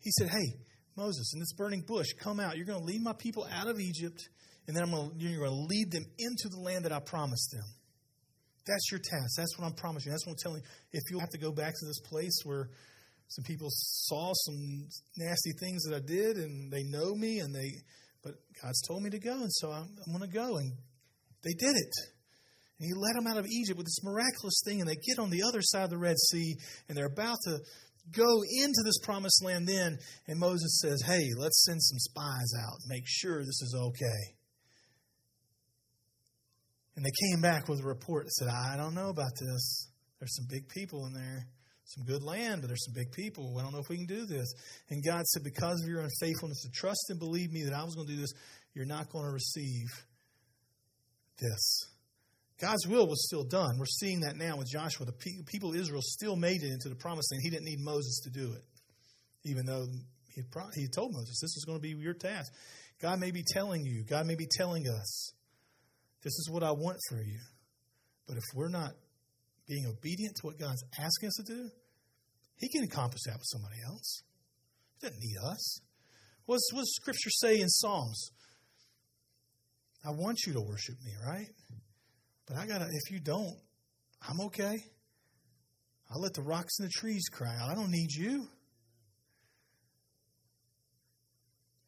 He 0.00 0.10
said, 0.18 0.28
Hey, 0.28 0.56
Moses, 0.96 1.32
in 1.34 1.40
this 1.40 1.52
burning 1.52 1.82
bush, 1.86 2.08
come 2.18 2.40
out. 2.40 2.56
You're 2.56 2.66
going 2.66 2.80
to 2.80 2.84
lead 2.84 3.02
my 3.02 3.14
people 3.14 3.46
out 3.50 3.68
of 3.68 3.80
Egypt, 3.80 4.28
and 4.66 4.76
then 4.76 4.82
I'm 4.84 4.90
going 4.90 5.10
to, 5.10 5.16
you're 5.16 5.46
going 5.46 5.50
to 5.50 5.74
lead 5.74 5.90
them 5.90 6.04
into 6.18 6.48
the 6.48 6.60
land 6.60 6.84
that 6.84 6.92
I 6.92 7.00
promised 7.00 7.52
them. 7.52 7.64
That's 8.66 8.90
your 8.90 9.00
task. 9.00 9.36
That's 9.36 9.58
what 9.58 9.66
I'm 9.66 9.72
promising. 9.72 10.12
That's 10.12 10.26
what 10.26 10.32
I'm 10.32 10.38
telling 10.42 10.58
you. 10.58 10.68
If 10.92 11.02
you 11.10 11.18
have 11.18 11.30
to 11.30 11.38
go 11.38 11.52
back 11.52 11.72
to 11.72 11.86
this 11.86 12.00
place 12.00 12.42
where 12.44 12.68
some 13.28 13.44
people 13.44 13.68
saw 13.70 14.32
some 14.34 14.88
nasty 15.16 15.52
things 15.58 15.84
that 15.84 15.96
I 15.96 16.00
did, 16.06 16.36
and 16.36 16.70
they 16.70 16.82
know 16.82 17.14
me, 17.14 17.38
and 17.38 17.54
they, 17.54 17.72
but 18.22 18.34
God's 18.62 18.82
told 18.86 19.02
me 19.02 19.10
to 19.10 19.18
go, 19.18 19.32
and 19.32 19.52
so 19.52 19.70
I'm, 19.70 19.88
I'm 20.06 20.12
going 20.12 20.28
to 20.28 20.36
go. 20.36 20.56
And 20.56 20.72
they 21.42 21.54
did 21.58 21.76
it. 21.76 21.94
And 22.80 22.88
he 22.88 22.94
led 22.94 23.14
them 23.14 23.26
out 23.26 23.36
of 23.36 23.46
Egypt 23.46 23.76
with 23.76 23.86
this 23.86 24.02
miraculous 24.02 24.62
thing, 24.64 24.80
and 24.80 24.88
they 24.88 24.96
get 24.96 25.18
on 25.18 25.28
the 25.28 25.42
other 25.42 25.60
side 25.60 25.84
of 25.84 25.90
the 25.90 25.98
Red 25.98 26.16
Sea, 26.16 26.56
and 26.88 26.96
they're 26.96 27.12
about 27.12 27.36
to 27.44 27.58
go 28.10 28.40
into 28.62 28.80
this 28.82 28.98
promised 29.02 29.44
land 29.44 29.68
then. 29.68 29.98
And 30.26 30.40
Moses 30.40 30.80
says, 30.80 31.02
Hey, 31.04 31.28
let's 31.36 31.62
send 31.66 31.82
some 31.82 31.98
spies 31.98 32.52
out, 32.58 32.78
make 32.88 33.04
sure 33.06 33.40
this 33.40 33.60
is 33.60 33.76
okay. 33.78 34.34
And 36.96 37.04
they 37.04 37.12
came 37.30 37.42
back 37.42 37.68
with 37.68 37.80
a 37.80 37.86
report 37.86 38.24
that 38.24 38.32
said, 38.32 38.48
I 38.48 38.76
don't 38.76 38.94
know 38.94 39.10
about 39.10 39.32
this. 39.38 39.88
There's 40.18 40.34
some 40.36 40.46
big 40.50 40.68
people 40.68 41.06
in 41.06 41.12
there, 41.12 41.46
some 41.84 42.04
good 42.04 42.22
land, 42.22 42.62
but 42.62 42.68
there's 42.68 42.84
some 42.84 42.94
big 42.94 43.12
people. 43.12 43.56
I 43.58 43.62
don't 43.62 43.72
know 43.72 43.78
if 43.78 43.88
we 43.90 43.96
can 43.96 44.06
do 44.06 44.24
this. 44.24 44.52
And 44.88 45.04
God 45.04 45.26
said, 45.26 45.44
Because 45.44 45.82
of 45.82 45.88
your 45.88 46.00
unfaithfulness 46.00 46.62
to 46.62 46.70
trust 46.70 47.10
and 47.10 47.18
believe 47.18 47.52
me 47.52 47.64
that 47.64 47.74
I 47.74 47.84
was 47.84 47.94
going 47.94 48.06
to 48.06 48.14
do 48.14 48.20
this, 48.20 48.32
you're 48.72 48.86
not 48.86 49.10
going 49.10 49.26
to 49.26 49.32
receive 49.32 49.86
this. 51.38 51.89
God's 52.60 52.86
will 52.86 53.06
was 53.06 53.26
still 53.26 53.44
done. 53.44 53.78
We're 53.78 53.86
seeing 53.86 54.20
that 54.20 54.36
now 54.36 54.56
with 54.56 54.68
Joshua. 54.68 55.06
The 55.06 55.42
people 55.46 55.70
of 55.70 55.76
Israel 55.76 56.02
still 56.02 56.36
made 56.36 56.62
it 56.62 56.70
into 56.70 56.90
the 56.90 56.94
promised 56.94 57.32
land. 57.32 57.42
He 57.42 57.50
didn't 57.50 57.64
need 57.64 57.80
Moses 57.80 58.20
to 58.24 58.30
do 58.30 58.52
it, 58.52 58.64
even 59.44 59.64
though 59.64 59.86
he, 60.34 60.42
he 60.74 60.86
told 60.88 61.12
Moses, 61.12 61.40
This 61.40 61.56
is 61.56 61.64
going 61.66 61.78
to 61.78 61.82
be 61.82 61.90
your 61.90 62.14
task. 62.14 62.52
God 63.00 63.18
may 63.18 63.30
be 63.30 63.42
telling 63.46 63.86
you, 63.86 64.04
God 64.04 64.26
may 64.26 64.34
be 64.34 64.46
telling 64.46 64.86
us, 64.88 65.32
This 66.22 66.34
is 66.34 66.50
what 66.50 66.62
I 66.62 66.72
want 66.72 66.98
for 67.08 67.22
you. 67.22 67.40
But 68.28 68.36
if 68.36 68.44
we're 68.54 68.68
not 68.68 68.90
being 69.66 69.86
obedient 69.86 70.36
to 70.36 70.46
what 70.46 70.58
God's 70.58 70.84
asking 70.98 71.28
us 71.28 71.42
to 71.46 71.54
do, 71.54 71.70
He 72.58 72.68
can 72.68 72.84
accomplish 72.84 73.22
that 73.24 73.34
with 73.38 73.46
somebody 73.46 73.76
else. 73.86 74.22
He 75.00 75.06
doesn't 75.06 75.20
need 75.20 75.36
us. 75.50 75.80
What's, 76.44 76.68
what 76.74 76.80
does 76.80 76.94
Scripture 76.94 77.30
say 77.30 77.60
in 77.60 77.68
Psalms? 77.68 78.32
I 80.04 80.10
want 80.10 80.40
you 80.46 80.52
to 80.54 80.60
worship 80.60 80.96
me, 81.04 81.12
right? 81.26 81.46
But 82.50 82.58
I 82.58 82.66
gotta, 82.66 82.86
if 82.90 83.12
you 83.12 83.20
don't, 83.20 83.56
I'm 84.28 84.40
okay. 84.46 84.82
I'll 86.10 86.20
let 86.20 86.34
the 86.34 86.42
rocks 86.42 86.80
and 86.80 86.88
the 86.88 86.92
trees 86.92 87.28
cry 87.30 87.54
out. 87.56 87.70
I 87.70 87.76
don't 87.76 87.92
need 87.92 88.10
you. 88.10 88.48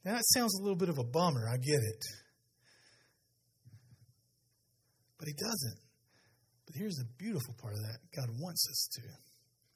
Now, 0.05 0.15
that 0.15 0.23
sounds 0.35 0.57
a 0.57 0.63
little 0.63 0.77
bit 0.77 0.89
of 0.89 0.99
a 0.99 1.05
bummer. 1.05 1.49
I 1.49 1.57
get 1.57 1.81
it. 1.81 2.05
But 5.19 5.27
he 5.27 5.35
doesn't. 5.35 5.79
But 6.67 6.77
here's 6.77 6.95
the 6.95 7.07
beautiful 7.19 7.55
part 7.61 7.75
of 7.75 7.81
that 7.81 7.99
God 8.15 8.29
wants 8.39 8.65
us 8.71 8.89
to, 8.93 9.03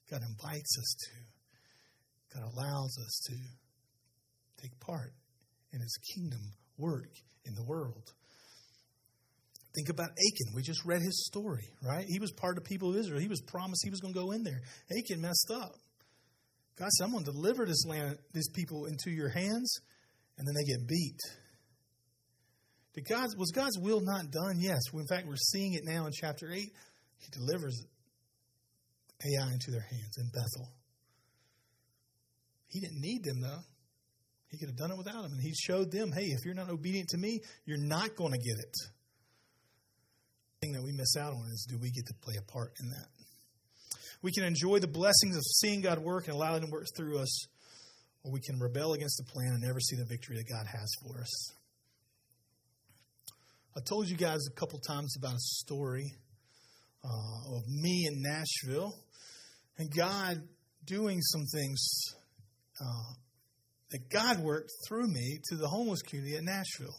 God 0.09 0.23
invites 0.23 0.79
us 0.79 0.97
to, 1.01 2.39
God 2.39 2.53
allows 2.53 2.97
us 3.05 3.21
to 3.27 3.35
take 4.63 4.79
part 4.79 5.13
in 5.73 5.81
his 5.81 5.99
kingdom 6.15 6.53
work 6.79 7.11
in 7.45 7.55
the 7.55 7.65
world. 7.65 8.13
Think 9.77 9.91
about 9.91 10.09
Achan. 10.09 10.55
We 10.55 10.63
just 10.63 10.87
read 10.87 11.03
his 11.03 11.27
story, 11.27 11.69
right? 11.83 12.07
He 12.09 12.19
was 12.19 12.33
part 12.33 12.57
of 12.57 12.65
the 12.65 12.69
people 12.69 12.91
of 12.91 12.97
Israel. 12.97 13.21
He 13.21 13.29
was 13.29 13.43
promised 13.43 13.83
he 13.85 13.91
was 13.91 14.01
going 14.01 14.15
to 14.15 14.19
go 14.19 14.31
in 14.31 14.43
there. 14.43 14.63
Achan 14.91 15.21
messed 15.21 15.51
up. 15.53 15.73
God 16.79 16.89
said, 16.89 17.05
I'm 17.05 17.13
going 17.13 17.25
to 17.25 17.31
deliver 17.31 17.67
this 17.67 17.85
land, 17.87 18.17
these 18.33 18.49
people 18.49 18.87
into 18.87 19.11
your 19.11 19.29
hands, 19.29 19.81
and 20.39 20.49
then 20.49 20.55
they 20.55 20.65
get 20.65 20.89
beat. 20.89 21.19
Did 22.95 23.05
God, 23.07 23.29
was 23.37 23.51
God's 23.51 23.79
will 23.79 24.01
not 24.01 24.31
done? 24.31 24.57
Yes. 24.61 24.81
In 24.95 25.07
fact, 25.07 25.27
we're 25.27 25.37
seeing 25.37 25.75
it 25.75 25.83
now 25.85 26.07
in 26.07 26.13
chapter 26.13 26.51
8. 26.51 26.59
He 26.59 27.29
delivers 27.33 27.85
Ai 29.25 29.53
into 29.53 29.71
their 29.71 29.87
hands 29.91 30.17
in 30.17 30.29
Bethel. 30.29 30.73
He 32.69 32.81
didn't 32.81 33.01
need 33.01 33.25
them, 33.25 33.43
though. 33.43 33.61
He 34.49 34.57
could 34.57 34.69
have 34.69 34.77
done 34.77 34.91
it 34.91 34.97
without 34.97 35.23
them. 35.23 35.33
And 35.33 35.43
he 35.43 35.53
showed 35.53 35.91
them, 35.91 36.13
hey, 36.13 36.29
if 36.29 36.47
you're 36.47 36.55
not 36.55 36.71
obedient 36.71 37.11
to 37.11 37.19
me, 37.19 37.41
you're 37.67 37.77
not 37.77 38.17
going 38.17 38.33
to 38.33 38.39
get 38.39 38.59
it 38.59 38.75
thing 40.61 40.73
that 40.73 40.83
we 40.83 40.93
miss 40.93 41.17
out 41.17 41.33
on 41.33 41.47
is 41.53 41.67
do 41.69 41.79
we 41.79 41.91
get 41.91 42.07
to 42.07 42.15
play 42.15 42.35
a 42.39 42.53
part 42.53 42.73
in 42.81 42.89
that? 42.91 43.09
We 44.23 44.33
can 44.33 44.45
enjoy 44.45 44.79
the 44.79 44.89
blessings 44.89 45.37
of 45.37 45.43
seeing 45.43 45.83
God 45.83 45.99
work 45.99 46.27
and 46.27 46.35
allowing 46.35 46.63
Him 46.63 46.69
to 46.69 46.73
work 46.73 46.87
through 46.97 47.19
us, 47.19 47.47
or 48.25 48.33
we 48.33 48.41
can 48.41 48.59
rebel 48.59 48.95
against 48.95 49.19
the 49.19 49.31
plan 49.31 49.53
and 49.53 49.63
never 49.63 49.81
see 49.81 49.97
the 49.97 50.05
victory 50.05 50.37
that 50.37 50.49
God 50.49 50.67
has 50.67 50.91
for 51.03 51.21
us. 51.21 51.53
I 53.77 53.81
told 53.87 54.09
you 54.09 54.17
guys 54.17 54.41
a 54.47 54.55
couple 54.59 54.79
times 54.79 55.15
about 55.19 55.35
a 55.35 55.39
story 55.39 56.11
uh, 57.05 57.57
of 57.57 57.69
me 57.69 58.07
in 58.11 58.23
Nashville 58.23 58.95
and 59.79 59.95
God 59.95 60.43
doing 60.87 61.21
some 61.21 61.45
things 61.53 61.87
uh, 62.81 63.13
that 63.91 64.09
God 64.11 64.41
worked 64.41 64.71
through 64.89 65.09
me 65.09 65.41
to 65.51 65.57
the 65.57 65.69
homeless 65.69 66.01
community 66.03 66.37
at 66.37 66.45
Nashville. 66.45 66.97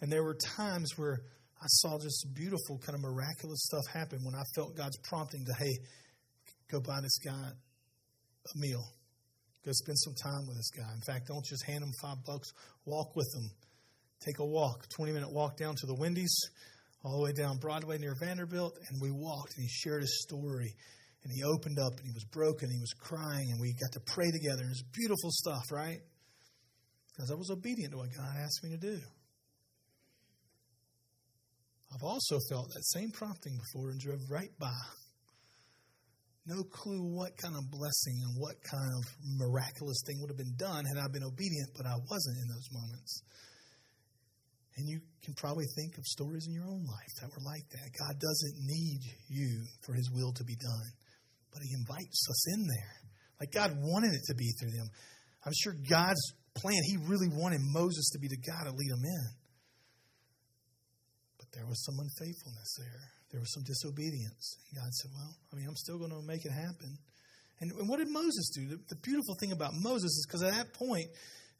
And 0.00 0.10
there 0.10 0.24
were 0.24 0.34
times 0.34 0.90
where 0.96 1.20
I 1.60 1.66
saw 1.66 1.98
just 1.98 2.26
beautiful, 2.34 2.78
kind 2.78 2.94
of 2.94 3.00
miraculous 3.00 3.64
stuff 3.64 3.82
happen 3.92 4.20
when 4.22 4.34
I 4.34 4.42
felt 4.54 4.76
God's 4.76 4.96
prompting 5.08 5.44
to, 5.44 5.52
hey, 5.58 5.74
go 6.70 6.80
buy 6.80 7.00
this 7.02 7.18
guy 7.18 7.50
a 8.54 8.58
meal. 8.58 8.84
Go 9.64 9.72
spend 9.72 9.98
some 9.98 10.14
time 10.14 10.46
with 10.46 10.56
this 10.56 10.70
guy. 10.70 10.90
In 10.94 11.00
fact, 11.00 11.26
don't 11.26 11.44
just 11.44 11.66
hand 11.66 11.82
him 11.82 11.92
five 12.00 12.18
bucks. 12.24 12.52
Walk 12.86 13.16
with 13.16 13.28
him. 13.34 13.50
Take 14.24 14.38
a 14.38 14.46
walk, 14.46 14.88
20 14.96 15.12
minute 15.12 15.32
walk 15.32 15.56
down 15.56 15.74
to 15.76 15.86
the 15.86 15.94
Wendy's, 15.94 16.34
all 17.04 17.18
the 17.18 17.24
way 17.24 17.32
down 17.32 17.58
Broadway 17.58 17.98
near 17.98 18.14
Vanderbilt. 18.18 18.78
And 18.88 19.00
we 19.00 19.10
walked 19.10 19.54
and 19.56 19.62
he 19.62 19.68
shared 19.68 20.02
his 20.02 20.22
story. 20.22 20.74
And 21.24 21.32
he 21.32 21.42
opened 21.42 21.78
up 21.78 21.98
and 21.98 22.06
he 22.06 22.12
was 22.12 22.24
broken. 22.24 22.70
He 22.70 22.78
was 22.78 22.92
crying 22.92 23.50
and 23.50 23.60
we 23.60 23.74
got 23.74 23.92
to 23.92 24.00
pray 24.00 24.30
together. 24.30 24.62
And 24.62 24.70
it 24.70 24.78
was 24.78 24.84
beautiful 24.92 25.30
stuff, 25.30 25.64
right? 25.72 26.00
Because 27.14 27.30
I 27.30 27.34
was 27.34 27.50
obedient 27.50 27.92
to 27.92 27.98
what 27.98 28.14
God 28.16 28.36
asked 28.38 28.62
me 28.62 28.70
to 28.70 28.78
do. 28.78 29.00
I've 31.94 32.02
also 32.02 32.38
felt 32.50 32.68
that 32.74 32.84
same 32.84 33.10
prompting 33.10 33.56
before 33.56 33.90
and 33.90 34.00
drove 34.00 34.20
right 34.30 34.52
by. 34.58 34.76
No 36.46 36.62
clue 36.64 37.12
what 37.12 37.36
kind 37.36 37.56
of 37.56 37.70
blessing 37.70 38.20
and 38.24 38.40
what 38.40 38.56
kind 38.64 38.88
of 38.96 39.04
miraculous 39.36 40.00
thing 40.06 40.16
would 40.20 40.30
have 40.30 40.38
been 40.38 40.56
done 40.56 40.84
had 40.84 40.96
I 40.96 41.08
been 41.08 41.24
obedient, 41.24 41.70
but 41.76 41.84
I 41.84 41.96
wasn't 42.08 42.38
in 42.40 42.48
those 42.48 42.68
moments. 42.72 43.22
And 44.76 44.88
you 44.88 45.00
can 45.24 45.34
probably 45.34 45.66
think 45.76 45.98
of 45.98 46.04
stories 46.06 46.46
in 46.46 46.54
your 46.54 46.64
own 46.64 46.84
life 46.86 47.12
that 47.20 47.28
were 47.28 47.44
like 47.44 47.68
that. 47.68 47.90
God 47.98 48.14
doesn't 48.20 48.56
need 48.64 49.00
you 49.28 49.64
for 49.84 49.92
his 49.92 50.08
will 50.14 50.32
to 50.32 50.44
be 50.44 50.54
done, 50.54 50.88
but 51.52 51.60
he 51.62 51.74
invites 51.74 52.24
us 52.30 52.54
in 52.54 52.64
there. 52.64 52.96
Like 53.40 53.52
God 53.52 53.76
wanted 53.76 54.14
it 54.14 54.22
to 54.28 54.34
be 54.34 54.52
through 54.60 54.72
them. 54.72 54.88
I'm 55.44 55.52
sure 55.52 55.74
God's 55.88 56.32
plan, 56.54 56.80
he 56.84 56.96
really 56.96 57.28
wanted 57.28 57.60
Moses 57.60 58.10
to 58.12 58.18
be 58.18 58.28
the 58.28 58.38
guy 58.38 58.64
to 58.64 58.70
lead 58.70 58.90
them 58.90 59.04
in. 59.04 59.26
There 61.54 61.66
was 61.66 61.84
some 61.84 61.98
unfaithfulness 61.98 62.76
there. 62.78 63.02
There 63.32 63.40
was 63.40 63.52
some 63.52 63.62
disobedience. 63.64 64.56
God 64.74 64.92
said, 64.92 65.10
Well, 65.14 65.34
I 65.52 65.56
mean, 65.56 65.66
I'm 65.68 65.76
still 65.76 65.98
going 65.98 66.10
to 66.10 66.22
make 66.22 66.44
it 66.44 66.52
happen. 66.52 66.96
And, 67.60 67.72
and 67.72 67.88
what 67.88 67.98
did 67.98 68.08
Moses 68.08 68.50
do? 68.54 68.68
The, 68.68 68.78
the 68.88 68.96
beautiful 69.02 69.34
thing 69.40 69.52
about 69.52 69.72
Moses 69.74 70.12
is 70.12 70.26
because 70.26 70.42
at 70.42 70.54
that 70.54 70.72
point, 70.74 71.08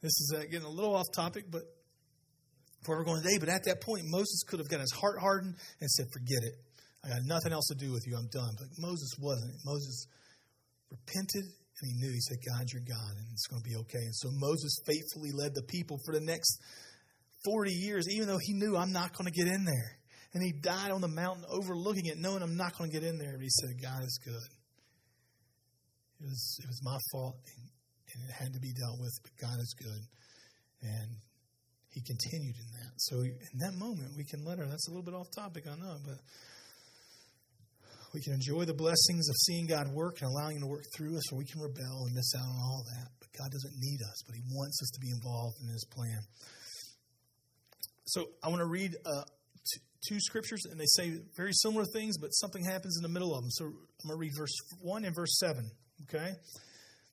this 0.01 0.11
is 0.11 0.33
uh, 0.35 0.39
getting 0.49 0.65
a 0.65 0.69
little 0.69 0.95
off 0.95 1.11
topic, 1.13 1.45
but 1.51 1.63
where 2.85 2.97
we're 2.97 3.03
going 3.03 3.21
today, 3.21 3.37
but 3.39 3.49
at 3.49 3.65
that 3.65 3.81
point, 3.81 4.03
Moses 4.05 4.43
could 4.47 4.59
have 4.59 4.69
got 4.69 4.79
his 4.79 4.93
heart 4.93 5.19
hardened 5.19 5.55
and 5.81 5.89
said, 5.89 6.07
Forget 6.13 6.43
it. 6.43 6.55
I 7.03 7.09
got 7.09 7.23
nothing 7.25 7.53
else 7.53 7.67
to 7.67 7.75
do 7.75 7.91
with 7.91 8.05
you. 8.07 8.15
I'm 8.15 8.27
done. 8.27 8.55
But 8.57 8.67
Moses 8.77 9.09
wasn't. 9.19 9.55
Moses 9.65 10.07
repented 10.91 11.45
and 11.81 11.91
he 11.91 11.95
knew. 11.95 12.11
He 12.11 12.19
said, 12.19 12.37
God, 12.43 12.67
you're 12.71 12.83
God, 12.83 13.13
and 13.15 13.27
it's 13.31 13.47
going 13.47 13.61
to 13.61 13.69
be 13.69 13.75
okay. 13.87 14.03
And 14.03 14.15
so 14.15 14.29
Moses 14.33 14.75
faithfully 14.85 15.31
led 15.31 15.55
the 15.55 15.63
people 15.63 15.97
for 16.05 16.13
the 16.13 16.19
next 16.19 16.59
40 17.45 17.71
years, 17.71 18.05
even 18.11 18.27
though 18.27 18.39
he 18.41 18.53
knew, 18.53 18.75
I'm 18.75 18.91
not 18.91 19.17
going 19.17 19.31
to 19.31 19.31
get 19.31 19.47
in 19.47 19.65
there. 19.65 19.97
And 20.33 20.43
he 20.43 20.51
died 20.51 20.91
on 20.91 21.01
the 21.01 21.07
mountain 21.07 21.45
overlooking 21.49 22.05
it, 22.05 22.17
knowing 22.17 22.43
I'm 22.43 22.55
not 22.55 22.77
going 22.77 22.91
to 22.91 22.93
get 22.99 23.07
in 23.07 23.17
there. 23.17 23.33
But 23.33 23.41
he 23.41 23.49
said, 23.49 23.81
God 23.81 24.03
is 24.03 24.19
good. 24.23 24.49
It 26.21 26.25
was, 26.25 26.59
it 26.61 26.67
was 26.67 26.81
my 26.83 26.97
fault, 27.11 27.37
and, 27.55 27.69
and 28.13 28.29
it 28.29 28.33
had 28.33 28.53
to 28.53 28.59
be 28.59 28.73
dealt 28.73 28.99
with, 28.99 29.15
but 29.23 29.31
God 29.39 29.57
is 29.57 29.73
good. 29.79 30.03
And 30.83 31.15
he 31.89 32.01
continued 32.01 32.55
in 32.55 32.69
that. 32.77 32.91
So 32.97 33.21
in 33.21 33.57
that 33.59 33.73
moment, 33.73 34.11
we 34.15 34.23
can 34.23 34.43
let 34.45 34.59
her. 34.59 34.65
That's 34.65 34.87
a 34.87 34.91
little 34.91 35.03
bit 35.03 35.15
off 35.15 35.31
topic, 35.35 35.63
I 35.65 35.75
know, 35.75 35.97
but 36.05 36.19
we 38.13 38.21
can 38.21 38.33
enjoy 38.33 38.65
the 38.65 38.73
blessings 38.73 39.29
of 39.29 39.35
seeing 39.45 39.67
God 39.67 39.87
work 39.93 40.21
and 40.21 40.29
allowing 40.29 40.57
Him 40.57 40.63
to 40.63 40.67
work 40.67 40.85
through 40.95 41.15
us, 41.15 41.31
or 41.31 41.37
we 41.37 41.45
can 41.45 41.61
rebel 41.61 42.05
and 42.05 42.15
miss 42.15 42.33
out 42.35 42.45
on 42.45 42.57
all 42.57 42.83
that. 42.85 43.07
But 43.19 43.29
God 43.37 43.51
doesn't 43.51 43.77
need 43.77 44.01
us, 44.01 44.23
but 44.25 44.35
He 44.35 44.41
wants 44.49 44.81
us 44.81 44.89
to 44.93 44.99
be 44.99 45.09
involved 45.11 45.57
in 45.61 45.69
His 45.69 45.85
plan. 45.85 46.21
So 48.09 48.25
I 48.43 48.49
want 48.49 48.59
to 48.59 48.65
read 48.65 48.95
uh, 49.05 49.23
t- 49.71 49.81
two 50.07 50.19
scriptures, 50.19 50.65
and 50.65 50.79
they 50.79 50.87
say 50.87 51.19
very 51.37 51.53
similar 51.53 51.85
things, 51.93 52.17
but 52.17 52.29
something 52.29 52.63
happens 52.63 52.97
in 52.97 53.03
the 53.03 53.09
middle 53.09 53.35
of 53.35 53.41
them. 53.41 53.51
So 53.51 53.65
I'm 53.65 54.07
going 54.07 54.15
to 54.15 54.17
read 54.17 54.31
verse 54.35 54.55
1 54.81 55.05
and 55.05 55.15
verse 55.15 55.37
7. 55.39 55.69
Okay? 56.03 56.31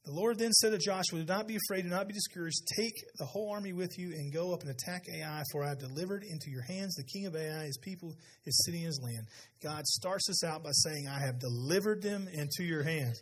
The 0.06 0.12
Lord 0.12 0.38
then 0.38 0.52
said 0.52 0.70
to 0.70 0.78
Joshua, 0.78 1.18
Do 1.18 1.24
not 1.24 1.46
be 1.48 1.56
afraid, 1.56 1.82
do 1.82 1.88
not 1.88 2.06
be 2.06 2.14
discouraged. 2.14 2.62
Take 2.78 2.94
the 3.18 3.26
whole 3.26 3.50
army 3.52 3.72
with 3.72 3.98
you 3.98 4.12
and 4.12 4.32
go 4.32 4.54
up 4.54 4.62
and 4.62 4.70
attack 4.70 5.02
Ai, 5.12 5.42
for 5.52 5.64
I 5.64 5.70
have 5.70 5.80
delivered 5.80 6.22
into 6.22 6.48
your 6.48 6.62
hands 6.62 6.94
the 6.94 7.04
king 7.04 7.26
of 7.26 7.34
Ai, 7.34 7.64
his 7.64 7.76
people, 7.82 8.14
his 8.44 8.64
city, 8.64 8.78
and 8.78 8.86
his 8.86 9.00
land. 9.02 9.26
God 9.62 9.84
starts 9.84 10.30
us 10.30 10.44
out 10.44 10.62
by 10.62 10.70
saying, 10.70 11.08
I 11.08 11.18
have 11.26 11.40
delivered 11.40 12.02
them 12.02 12.28
into 12.32 12.62
your 12.62 12.84
hands. 12.84 13.20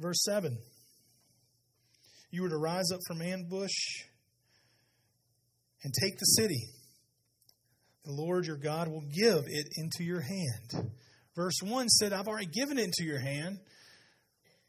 Verse 0.00 0.22
7 0.24 0.58
You 2.30 2.42
were 2.42 2.50
to 2.50 2.58
rise 2.58 2.90
up 2.92 3.00
from 3.06 3.22
ambush 3.22 3.70
and 5.84 5.94
take 5.94 6.18
the 6.18 6.26
city. 6.26 6.66
The 8.04 8.12
Lord 8.12 8.46
your 8.46 8.56
God 8.56 8.88
will 8.88 9.04
give 9.12 9.44
it 9.46 9.68
into 9.76 10.04
your 10.04 10.20
hand. 10.20 10.90
Verse 11.36 11.58
1 11.62 11.88
said, 11.88 12.12
I've 12.12 12.28
already 12.28 12.46
given 12.46 12.78
it 12.78 12.84
into 12.84 13.04
your 13.04 13.20
hand. 13.20 13.58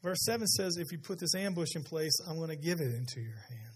Verse 0.02 0.24
7 0.24 0.46
says, 0.46 0.76
If 0.76 0.92
you 0.92 0.98
put 0.98 1.18
this 1.18 1.34
ambush 1.34 1.74
in 1.74 1.82
place, 1.82 2.12
I'm 2.28 2.36
going 2.36 2.50
to 2.50 2.56
give 2.56 2.80
it 2.80 2.94
into 2.94 3.20
your 3.20 3.40
hand. 3.50 3.72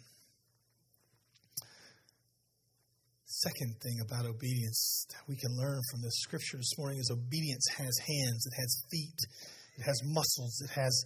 Second 3.25 3.77
thing 3.83 3.99
about 4.01 4.25
obedience 4.25 5.07
that 5.11 5.21
we 5.29 5.37
can 5.37 5.57
learn 5.57 5.81
from 5.91 6.01
this 6.01 6.21
scripture 6.21 6.57
this 6.57 6.79
morning 6.79 6.99
is 6.99 7.11
obedience 7.13 7.67
has 7.77 7.93
hands, 7.99 8.47
it 8.47 8.55
has 8.59 8.85
feet, 8.91 9.19
it 9.77 9.83
has 9.83 10.01
muscles, 10.05 10.63
it 10.63 10.71
has 10.71 11.05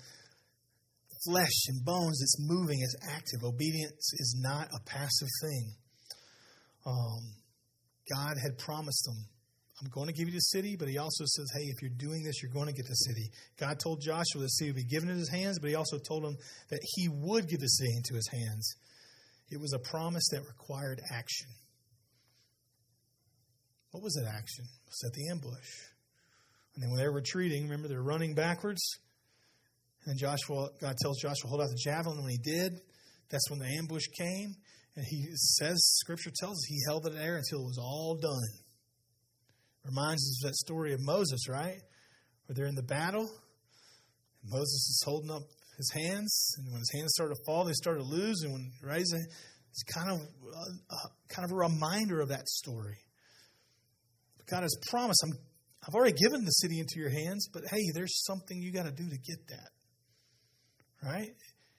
flesh 1.27 1.67
and 1.69 1.85
bones, 1.85 2.21
it's 2.23 2.37
moving, 2.39 2.79
it's 2.81 2.97
active. 3.11 3.43
Obedience 3.43 4.13
is 4.15 4.37
not 4.41 4.69
a 4.69 4.81
passive 4.87 5.29
thing. 5.43 5.75
Um, 6.87 7.40
God 8.09 8.37
had 8.43 8.59
promised 8.59 9.05
them 9.05 9.27
I'm 9.83 9.89
going 9.89 10.09
to 10.09 10.13
give 10.13 10.29
you 10.29 10.35
the 10.35 10.41
city, 10.41 10.77
but 10.77 10.89
he 10.89 10.99
also 10.99 11.25
says, 11.25 11.51
hey, 11.55 11.65
if 11.65 11.81
you're 11.81 11.97
doing 11.97 12.23
this, 12.23 12.43
you're 12.43 12.53
going 12.53 12.67
to 12.67 12.73
get 12.73 12.87
the 12.87 12.95
city. 12.95 13.31
God 13.59 13.79
told 13.79 14.03
Joshua 14.03 14.43
the 14.43 14.49
city 14.49 14.71
would 14.71 14.77
be 14.77 14.85
given 14.85 15.09
in 15.09 15.17
his 15.17 15.31
hands, 15.31 15.59
but 15.59 15.71
he 15.71 15.75
also 15.75 15.99
told 15.99 16.25
him 16.25 16.37
that 16.69 16.81
he 16.83 17.09
would 17.09 17.49
give 17.49 17.61
the 17.61 17.67
city 17.67 17.93
into 17.97 18.15
his 18.15 18.29
hands. 18.29 18.75
It 19.51 19.59
was 19.59 19.73
a 19.73 19.79
promise 19.79 20.29
that 20.33 20.43
required 20.47 21.01
action. 21.11 21.49
What 23.93 24.03
was 24.03 24.15
that 24.15 24.29
action? 24.29 24.67
Was 24.87 25.01
Set 25.01 25.13
the 25.15 25.31
ambush. 25.31 25.71
And 26.75 26.85
then 26.85 26.91
when 26.91 26.99
they're 26.99 27.11
retreating, 27.11 27.65
remember 27.65 27.89
they're 27.89 28.03
running 28.03 28.35
backwards. 28.35 28.83
And 30.05 30.19
Joshua, 30.19 30.69
God 30.81 30.95
tells 31.03 31.21
Joshua, 31.21 31.49
hold 31.49 31.63
out 31.63 31.69
the 31.69 31.81
javelin. 31.83 32.23
When 32.23 32.31
he 32.31 32.39
did, 32.39 32.81
that's 33.31 33.49
when 33.51 33.61
the 33.61 33.77
ambush 33.79 34.05
came. 34.19 34.57
And 35.01 35.09
he 35.09 35.25
says, 35.33 35.83
Scripture 35.97 36.31
tells 36.31 36.59
us, 36.59 36.65
he 36.69 36.79
held 36.87 37.07
it 37.07 37.15
there 37.15 37.39
until 37.39 37.61
it 37.63 37.69
was 37.69 37.79
all 37.79 38.19
done. 38.21 38.51
Reminds 39.83 40.21
us 40.21 40.45
of 40.45 40.51
that 40.51 40.57
story 40.57 40.93
of 40.93 41.01
Moses, 41.01 41.49
right? 41.49 41.79
Where 42.45 42.55
they're 42.55 42.67
in 42.67 42.75
the 42.75 42.83
battle. 42.83 43.31
Moses 44.45 44.75
is 44.75 45.03
holding 45.07 45.31
up 45.31 45.41
his 45.79 45.91
hands, 45.95 46.55
and 46.59 46.71
when 46.71 46.81
his 46.81 46.93
hands 46.95 47.15
started 47.15 47.37
to 47.37 47.41
fall, 47.47 47.65
they 47.65 47.73
started 47.73 48.01
to 48.01 48.07
lose. 48.07 48.43
And 48.43 48.53
when 48.53 48.71
rising, 48.83 49.25
it's 49.71 49.83
kind 49.85 50.11
of 50.11 50.19
a, 50.19 50.95
a, 50.95 50.99
kind 51.35 51.47
of 51.47 51.53
a 51.53 51.57
reminder 51.57 52.21
of 52.21 52.29
that 52.29 52.47
story. 52.47 52.99
But 54.37 54.49
God 54.49 54.65
has 54.65 54.77
promised, 54.91 55.25
I'm, 55.25 55.33
I've 55.89 55.95
already 55.95 56.13
given 56.13 56.45
the 56.45 56.51
city 56.51 56.79
into 56.79 56.99
your 57.01 57.09
hands, 57.09 57.49
but 57.51 57.63
hey, 57.71 57.85
there's 57.95 58.23
something 58.27 58.61
you 58.61 58.71
got 58.71 58.85
to 58.85 58.93
do 58.93 59.09
to 59.09 59.17
get 59.17 59.49
that. 59.49 59.71
Right? 61.03 61.31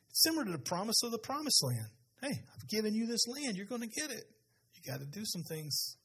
It's 0.10 0.24
similar 0.24 0.44
to 0.46 0.54
the 0.54 0.64
promise 0.66 1.04
of 1.04 1.12
the 1.12 1.20
promised 1.20 1.64
land. 1.64 2.01
Hey, 2.22 2.32
I've 2.32 2.68
given 2.70 2.94
you 2.94 3.08
this 3.08 3.28
land. 3.28 3.58
You're 3.58 3.66
going 3.66 3.82
to 3.82 3.88
get 3.88 4.12
it. 4.12 4.26
You 4.76 4.92
got 4.92 5.00
to 5.00 5.06
do 5.06 5.24
some 5.26 5.44
things 5.44 5.96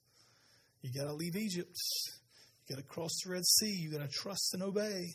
you 0.87 0.93
got 0.93 1.09
to 1.09 1.15
leave 1.15 1.37
Egypt. 1.37 1.77
You 2.67 2.77
got 2.77 2.83
to 2.83 2.87
cross 2.87 3.11
the 3.25 3.33
Red 3.33 3.45
Sea. 3.45 3.73
You 3.73 3.91
got 3.91 4.03
to 4.03 4.09
trust 4.09 4.55
and 4.55 4.63
obey. 4.63 5.15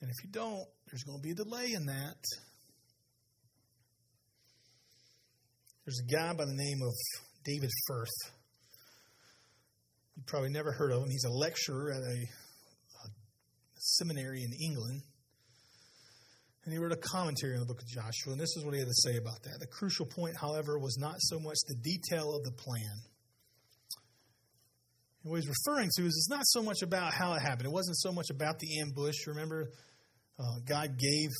And 0.00 0.10
if 0.10 0.24
you 0.24 0.30
don't, 0.30 0.64
there's 0.90 1.04
going 1.04 1.18
to 1.18 1.22
be 1.22 1.30
a 1.30 1.34
delay 1.34 1.72
in 1.74 1.86
that. 1.86 2.22
There's 5.84 6.00
a 6.00 6.12
guy 6.12 6.32
by 6.32 6.44
the 6.44 6.54
name 6.54 6.80
of 6.82 6.92
David 7.44 7.70
Firth. 7.86 8.32
You 10.16 10.22
probably 10.26 10.50
never 10.50 10.72
heard 10.72 10.92
of 10.92 11.02
him. 11.02 11.10
He's 11.10 11.24
a 11.24 11.30
lecturer 11.30 11.92
at 11.92 12.02
a, 12.02 12.16
a 13.04 13.08
seminary 13.76 14.42
in 14.42 14.52
England. 14.64 15.02
And 16.64 16.72
he 16.72 16.78
wrote 16.78 16.92
a 16.92 16.96
commentary 16.96 17.54
on 17.54 17.60
the 17.60 17.66
book 17.66 17.82
of 17.82 17.88
Joshua, 17.88 18.32
and 18.32 18.40
this 18.40 18.56
is 18.56 18.64
what 18.64 18.72
he 18.72 18.80
had 18.80 18.88
to 18.88 18.94
say 18.94 19.18
about 19.18 19.42
that. 19.42 19.60
The 19.60 19.66
crucial 19.66 20.06
point, 20.06 20.34
however, 20.40 20.78
was 20.78 20.96
not 20.98 21.16
so 21.18 21.38
much 21.38 21.56
the 21.68 21.76
detail 21.76 22.34
of 22.34 22.42
the 22.42 22.52
plan 22.52 23.04
and 25.24 25.30
what 25.30 25.40
he's 25.40 25.48
referring 25.48 25.88
to 25.96 26.02
is 26.02 26.08
it's 26.08 26.28
not 26.28 26.44
so 26.44 26.62
much 26.62 26.82
about 26.82 27.14
how 27.14 27.32
it 27.32 27.40
happened. 27.40 27.66
It 27.66 27.72
wasn't 27.72 27.96
so 27.96 28.12
much 28.12 28.28
about 28.30 28.58
the 28.58 28.80
ambush. 28.80 29.26
Remember, 29.26 29.70
uh, 30.38 30.58
God 30.66 30.98
gave 30.98 31.30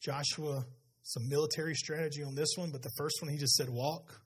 Joshua 0.00 0.62
some 1.02 1.28
military 1.28 1.74
strategy 1.74 2.22
on 2.22 2.34
this 2.34 2.50
one, 2.56 2.70
but 2.70 2.82
the 2.82 2.92
first 2.98 3.16
one 3.22 3.30
he 3.30 3.38
just 3.38 3.54
said 3.54 3.68
walk. 3.70 4.20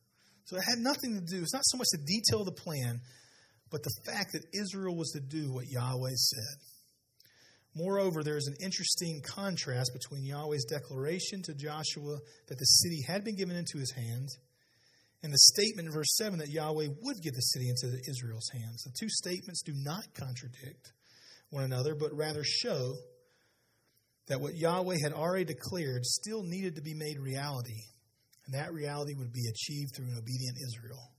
So 0.46 0.56
it 0.56 0.64
had 0.68 0.78
nothing 0.78 1.14
to 1.14 1.20
do. 1.20 1.42
It's 1.42 1.54
not 1.54 1.64
so 1.64 1.78
much 1.78 1.86
the 1.92 2.04
detail 2.04 2.40
of 2.40 2.46
the 2.46 2.60
plan, 2.60 3.00
but 3.70 3.82
the 3.84 3.94
fact 4.04 4.32
that 4.32 4.42
Israel 4.52 4.96
was 4.96 5.10
to 5.12 5.20
do 5.20 5.52
what 5.52 5.66
Yahweh 5.68 6.14
said. 6.14 6.75
Moreover, 7.76 8.24
there's 8.24 8.46
an 8.46 8.56
interesting 8.62 9.20
contrast 9.20 9.90
between 9.92 10.24
Yahweh's 10.24 10.64
declaration 10.64 11.42
to 11.42 11.54
Joshua 11.54 12.16
that 12.48 12.58
the 12.58 12.64
city 12.64 13.02
had 13.06 13.22
been 13.22 13.36
given 13.36 13.54
into 13.54 13.76
his 13.76 13.92
hands 13.92 14.38
and 15.22 15.30
the 15.30 15.38
statement 15.38 15.88
in 15.88 15.92
verse 15.92 16.16
7 16.16 16.38
that 16.38 16.48
Yahweh 16.48 16.88
would 17.02 17.20
give 17.22 17.34
the 17.34 17.40
city 17.40 17.68
into 17.68 17.98
Israel's 18.08 18.48
hands. 18.50 18.82
The 18.84 18.92
two 18.98 19.10
statements 19.10 19.62
do 19.62 19.72
not 19.74 20.04
contradict 20.14 20.92
one 21.50 21.64
another, 21.64 21.94
but 21.94 22.14
rather 22.14 22.42
show 22.44 22.94
that 24.28 24.40
what 24.40 24.54
Yahweh 24.54 24.96
had 25.02 25.12
already 25.12 25.44
declared 25.44 26.04
still 26.06 26.42
needed 26.42 26.76
to 26.76 26.82
be 26.82 26.94
made 26.94 27.18
reality, 27.18 27.82
and 28.46 28.54
that 28.54 28.72
reality 28.72 29.14
would 29.14 29.32
be 29.32 29.48
achieved 29.48 29.90
through 29.94 30.06
an 30.06 30.18
obedient 30.18 30.56
Israel. 30.66 31.12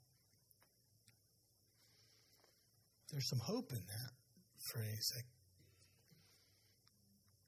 There's 3.11 3.29
some 3.29 3.41
hope 3.45 3.71
in 3.71 3.79
that 3.79 4.11
phrase. 4.73 5.11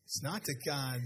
It's 0.10 0.24
not 0.24 0.42
that 0.42 0.56
God 0.66 1.00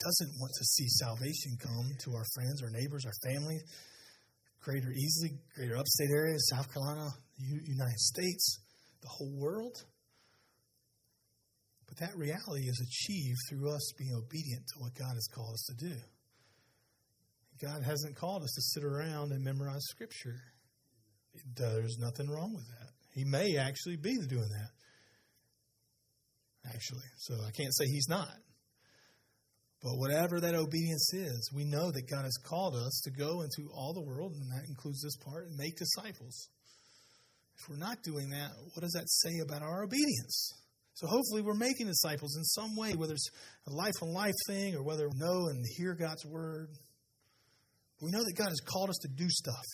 doesn't 0.00 0.32
want 0.40 0.52
to 0.56 0.64
see 0.64 0.88
salvation 0.88 1.58
come 1.60 1.92
to 2.04 2.14
our 2.16 2.24
friends, 2.34 2.62
our 2.62 2.70
neighbors, 2.70 3.04
our 3.04 3.30
family 3.30 3.60
greater 4.66 4.88
Easley, 4.88 5.38
greater 5.54 5.76
upstate 5.76 6.10
area, 6.10 6.34
South 6.50 6.72
Carolina, 6.74 7.08
United 7.38 8.00
States, 8.00 8.58
the 9.00 9.08
whole 9.08 9.32
world. 9.38 9.76
But 11.86 11.98
that 11.98 12.16
reality 12.16 12.66
is 12.66 12.80
achieved 12.80 13.38
through 13.48 13.70
us 13.70 13.92
being 13.96 14.12
obedient 14.12 14.66
to 14.66 14.80
what 14.80 14.94
God 14.94 15.14
has 15.14 15.28
called 15.32 15.52
us 15.52 15.66
to 15.70 15.86
do. 15.88 15.94
God 17.62 17.84
hasn't 17.84 18.16
called 18.16 18.42
us 18.42 18.52
to 18.54 18.62
sit 18.62 18.82
around 18.82 19.30
and 19.30 19.44
memorize 19.44 19.84
Scripture. 19.84 20.40
There's 21.54 21.98
nothing 22.00 22.28
wrong 22.28 22.52
with 22.52 22.66
that. 22.66 22.90
He 23.14 23.24
may 23.24 23.56
actually 23.58 23.96
be 23.96 24.16
doing 24.28 24.48
that. 24.50 24.75
Actually. 26.74 27.06
So 27.18 27.34
I 27.46 27.50
can't 27.50 27.74
say 27.74 27.86
he's 27.86 28.08
not. 28.08 28.34
But 29.82 29.98
whatever 29.98 30.40
that 30.40 30.54
obedience 30.54 31.12
is, 31.12 31.50
we 31.54 31.64
know 31.64 31.92
that 31.92 32.10
God 32.10 32.24
has 32.24 32.36
called 32.38 32.74
us 32.74 33.00
to 33.04 33.10
go 33.10 33.42
into 33.42 33.70
all 33.72 33.92
the 33.92 34.02
world, 34.02 34.32
and 34.32 34.50
that 34.50 34.66
includes 34.68 35.02
this 35.02 35.16
part, 35.16 35.46
and 35.46 35.56
make 35.56 35.76
disciples. 35.76 36.48
If 37.58 37.68
we're 37.68 37.76
not 37.76 38.02
doing 38.02 38.30
that, 38.30 38.50
what 38.72 38.82
does 38.82 38.92
that 38.92 39.08
say 39.08 39.38
about 39.44 39.62
our 39.62 39.84
obedience? 39.84 40.52
So 40.94 41.06
hopefully 41.06 41.42
we're 41.42 41.54
making 41.54 41.86
disciples 41.86 42.36
in 42.36 42.44
some 42.44 42.74
way, 42.74 42.94
whether 42.94 43.12
it's 43.12 43.30
a 43.68 43.72
life 43.72 43.92
on 44.02 44.12
life 44.12 44.34
thing 44.46 44.74
or 44.74 44.82
whether 44.82 45.08
we 45.08 45.18
know 45.18 45.46
and 45.48 45.62
hear 45.76 45.94
God's 45.94 46.24
word. 46.24 46.70
We 48.00 48.10
know 48.10 48.24
that 48.24 48.34
God 48.36 48.48
has 48.48 48.60
called 48.60 48.88
us 48.88 48.98
to 49.02 49.08
do 49.08 49.28
stuff. 49.28 49.64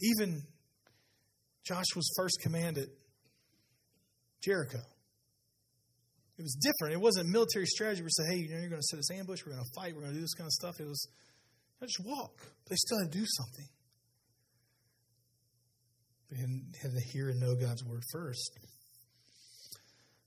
Even 0.00 0.42
Joshua's 1.64 2.12
first 2.16 2.40
command 2.42 2.78
at 2.78 2.88
Jericho. 4.42 4.78
It 6.38 6.42
was 6.42 6.56
different. 6.60 6.94
It 6.94 7.00
wasn't 7.00 7.28
military 7.28 7.66
strategy 7.66 8.02
where 8.02 8.10
say, 8.10 8.24
hey, 8.30 8.38
you 8.38 8.50
know, 8.50 8.60
you're 8.60 8.70
going 8.70 8.80
to 8.80 8.86
set 8.86 8.96
this 8.96 9.10
ambush, 9.10 9.40
we're 9.46 9.52
going 9.52 9.64
to 9.64 9.80
fight, 9.80 9.94
we're 9.94 10.00
going 10.00 10.12
to 10.12 10.18
do 10.18 10.22
this 10.22 10.34
kind 10.34 10.46
of 10.46 10.52
stuff. 10.52 10.80
It 10.80 10.86
was, 10.86 11.06
just 11.82 12.00
walk. 12.04 12.40
They 12.68 12.76
still 12.76 12.98
had 12.98 13.12
to 13.12 13.18
do 13.18 13.24
something. 13.26 13.68
But 16.28 16.38
They 16.38 16.78
had 16.80 16.92
to 16.92 17.00
hear 17.12 17.28
and 17.28 17.40
know 17.40 17.54
God's 17.54 17.84
word 17.84 18.02
first. 18.12 18.58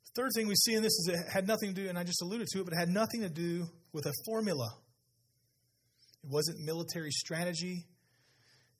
The 0.06 0.21
third 0.21 0.32
thing 0.36 0.47
we 0.47 0.56
see 0.56 0.75
in 0.75 0.84
this 0.84 0.93
is 0.93 1.10
it 1.13 1.19
had 1.32 1.47
nothing 1.47 1.73
to 1.73 1.82
do, 1.82 1.89
and 1.89 1.97
I 1.97 2.04
just 2.04 2.21
alluded 2.21 2.47
to 2.47 2.60
it, 2.60 2.65
but 2.65 2.73
it 2.73 2.80
had 2.80 2.89
nothing 2.89 3.21
to 3.21 3.30
do 3.30 3.65
with 3.91 4.06
a 4.06 4.13
formula. 4.25 4.69
It 6.23 6.30
wasn't 6.30 6.60
military 6.60 7.12
strategy. 7.12 7.86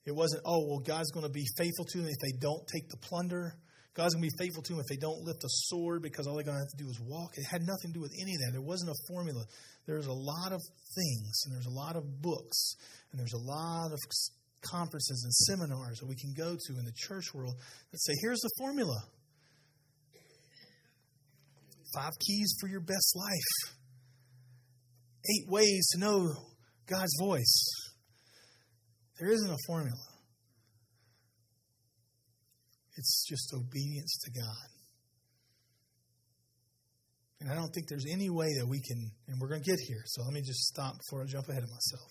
It 0.04 0.14
wasn't, 0.14 0.42
oh, 0.46 0.66
well, 0.68 0.78
God's 0.78 1.10
going 1.10 1.26
to 1.26 1.32
be 1.32 1.44
faithful 1.58 1.84
to 1.84 1.98
them 1.98 2.06
if 2.06 2.18
they 2.22 2.38
don't 2.38 2.62
take 2.72 2.88
the 2.88 2.96
plunder. 2.98 3.54
God's 3.96 4.14
going 4.14 4.28
to 4.28 4.36
be 4.36 4.44
faithful 4.44 4.62
to 4.62 4.72
them 4.74 4.80
if 4.80 4.86
they 4.92 5.00
don't 5.00 5.24
lift 5.24 5.42
a 5.42 5.48
sword 5.48 6.02
because 6.02 6.26
all 6.26 6.34
they're 6.34 6.44
going 6.44 6.58
to 6.58 6.60
have 6.60 6.76
to 6.76 6.84
do 6.84 6.90
is 6.90 7.00
walk. 7.00 7.32
It 7.38 7.44
had 7.50 7.62
nothing 7.62 7.92
to 7.92 7.94
do 7.94 8.00
with 8.00 8.12
any 8.20 8.34
of 8.34 8.40
that. 8.44 8.52
There 8.52 8.60
wasn't 8.60 8.90
a 8.90 8.98
formula. 9.08 9.42
There's 9.86 10.06
a 10.06 10.12
lot 10.12 10.52
of 10.52 10.60
things, 10.94 11.42
and 11.46 11.54
there's 11.54 11.66
a 11.66 11.72
lot 11.72 11.96
of 11.96 12.04
books, 12.20 12.76
and 13.10 13.18
there's 13.18 13.32
a 13.32 13.40
lot 13.40 13.92
of 13.92 13.98
conferences 14.60 15.22
and 15.24 15.32
seminars 15.32 15.98
that 16.00 16.06
we 16.06 16.14
can 16.14 16.34
go 16.36 16.56
to 16.60 16.78
in 16.78 16.84
the 16.84 16.92
church 16.94 17.32
world 17.32 17.54
that 17.90 17.98
say, 17.98 18.12
here's 18.20 18.40
the 18.40 18.50
formula 18.58 18.96
five 21.94 22.12
keys 22.18 22.54
for 22.60 22.68
your 22.68 22.80
best 22.80 23.16
life, 23.16 23.74
eight 25.30 25.48
ways 25.48 25.88
to 25.92 25.98
know 25.98 26.28
God's 26.86 27.16
voice. 27.18 27.64
There 29.18 29.30
isn't 29.30 29.50
a 29.50 29.56
formula. 29.66 30.15
It's 32.96 33.26
just 33.28 33.52
obedience 33.54 34.18
to 34.24 34.40
God. 34.40 34.68
And 37.40 37.50
I 37.50 37.54
don't 37.54 37.68
think 37.68 37.88
there's 37.88 38.06
any 38.10 38.30
way 38.30 38.48
that 38.58 38.66
we 38.66 38.80
can, 38.80 39.10
and 39.28 39.38
we're 39.40 39.48
going 39.48 39.62
to 39.62 39.70
get 39.70 39.78
here, 39.86 40.02
so 40.06 40.22
let 40.24 40.32
me 40.32 40.40
just 40.40 40.72
stop 40.72 40.94
before 40.98 41.22
I 41.22 41.26
jump 41.26 41.48
ahead 41.48 41.62
of 41.62 41.68
myself. 41.68 42.10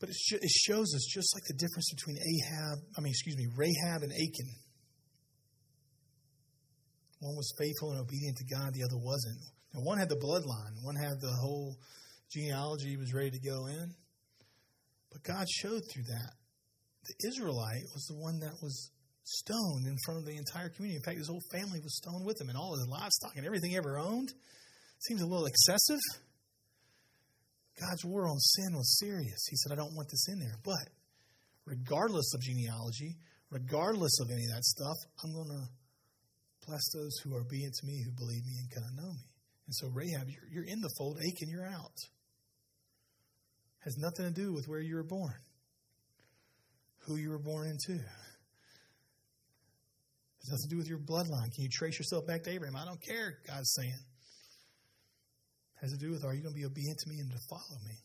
But 0.00 0.08
it, 0.10 0.16
sh- 0.16 0.42
it 0.42 0.50
shows 0.50 0.92
us 0.94 1.06
just 1.08 1.34
like 1.34 1.44
the 1.46 1.54
difference 1.54 1.90
between 1.94 2.18
Ahab, 2.18 2.78
I 2.98 3.00
mean, 3.00 3.12
excuse 3.12 3.36
me, 3.36 3.46
Rahab 3.56 4.02
and 4.02 4.12
Achan. 4.12 4.50
One 7.20 7.36
was 7.36 7.54
faithful 7.56 7.92
and 7.92 8.00
obedient 8.00 8.36
to 8.38 8.44
God, 8.44 8.74
the 8.74 8.84
other 8.84 8.98
wasn't. 8.98 9.40
Now, 9.72 9.80
one 9.82 9.98
had 9.98 10.08
the 10.08 10.16
bloodline, 10.16 10.82
one 10.82 10.96
had 10.96 11.20
the 11.20 11.32
whole 11.40 11.76
genealogy 12.30 12.96
was 12.96 13.14
ready 13.14 13.30
to 13.30 13.40
go 13.40 13.66
in. 13.66 13.94
But 15.12 15.22
God 15.22 15.48
showed 15.48 15.82
through 15.92 16.04
that. 16.10 16.32
The 17.04 17.28
Israelite 17.28 17.84
was 17.94 18.06
the 18.10 18.18
one 18.18 18.40
that 18.40 18.60
was 18.60 18.90
stoned 19.26 19.86
in 19.86 19.96
front 20.04 20.20
of 20.20 20.24
the 20.24 20.36
entire 20.36 20.68
community. 20.68 20.96
In 20.96 21.02
fact, 21.02 21.18
his 21.18 21.28
whole 21.28 21.42
family 21.50 21.80
was 21.82 21.96
stoned 21.96 22.24
with 22.24 22.40
him, 22.40 22.48
and 22.48 22.56
all 22.56 22.74
his 22.74 22.86
livestock 22.86 23.36
and 23.36 23.44
everything 23.44 23.70
he 23.70 23.76
ever 23.76 23.98
owned. 23.98 24.32
Seems 25.00 25.20
a 25.20 25.26
little 25.26 25.46
excessive. 25.46 26.00
God's 27.78 28.04
war 28.04 28.26
on 28.28 28.38
sin 28.38 28.74
was 28.74 28.98
serious. 28.98 29.46
He 29.50 29.56
said, 29.56 29.72
I 29.72 29.76
don't 29.76 29.94
want 29.94 30.08
this 30.08 30.28
in 30.28 30.38
there. 30.38 30.56
But 30.64 30.88
regardless 31.66 32.32
of 32.34 32.40
genealogy, 32.40 33.16
regardless 33.50 34.18
of 34.20 34.30
any 34.30 34.44
of 34.44 34.54
that 34.54 34.64
stuff, 34.64 34.96
I'm 35.22 35.32
going 35.34 35.48
to 35.48 35.68
bless 36.66 36.88
those 36.94 37.18
who 37.22 37.34
are 37.34 37.40
obedient 37.40 37.74
to 37.74 37.86
me, 37.86 38.02
who 38.04 38.12
believe 38.12 38.46
me 38.46 38.56
and 38.60 38.70
kind 38.70 38.86
of 38.86 39.04
know 39.04 39.12
me. 39.12 39.26
And 39.66 39.74
so, 39.74 39.88
Rahab, 39.88 40.28
you're, 40.28 40.48
you're 40.50 40.72
in 40.72 40.80
the 40.80 40.90
fold. 40.96 41.18
Achan, 41.18 41.50
you're 41.50 41.66
out. 41.66 41.98
Has 43.80 43.98
nothing 43.98 44.32
to 44.32 44.40
do 44.40 44.52
with 44.54 44.66
where 44.68 44.80
you 44.80 44.94
were 44.94 45.04
born, 45.04 45.34
who 47.06 47.16
you 47.16 47.30
were 47.30 47.38
born 47.38 47.68
into. 47.68 48.02
Has 50.50 50.62
to 50.62 50.68
do 50.68 50.76
with 50.76 50.88
your 50.88 50.98
bloodline. 50.98 51.52
Can 51.52 51.64
you 51.64 51.68
trace 51.68 51.98
yourself 51.98 52.26
back 52.26 52.44
to 52.44 52.50
Abraham? 52.50 52.76
I 52.76 52.84
don't 52.84 53.00
care, 53.00 53.38
God's 53.48 53.72
saying 53.72 53.90
It 53.90 55.80
has 55.80 55.92
to 55.92 55.98
do 55.98 56.12
with 56.12 56.24
are 56.24 56.34
you 56.34 56.42
going 56.42 56.54
to 56.54 56.60
be 56.60 56.66
obedient 56.66 56.98
to 57.00 57.08
me 57.08 57.18
and 57.18 57.30
to 57.32 57.38
follow 57.50 57.78
me? 57.84 57.96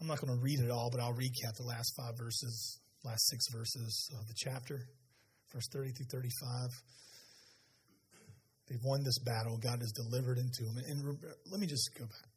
I'm 0.00 0.06
not 0.06 0.20
going 0.20 0.34
to 0.34 0.42
read 0.42 0.60
it 0.60 0.70
all, 0.70 0.90
but 0.90 1.00
I'll 1.00 1.12
recap 1.12 1.56
the 1.56 1.66
last 1.66 1.94
five 1.96 2.16
verses, 2.16 2.80
last 3.04 3.28
six 3.28 3.44
verses 3.52 4.10
of 4.18 4.26
the 4.26 4.34
chapter, 4.34 4.80
verse 5.52 5.68
30 5.72 5.92
through 5.92 6.06
35. 6.06 6.70
They've 8.68 8.84
won 8.84 9.02
this 9.02 9.18
battle. 9.18 9.58
God 9.58 9.80
has 9.80 9.92
delivered 9.92 10.38
into 10.38 10.64
them. 10.64 10.78
And 10.88 11.18
let 11.50 11.60
me 11.60 11.66
just 11.66 11.90
go 11.98 12.04
back. 12.04 12.29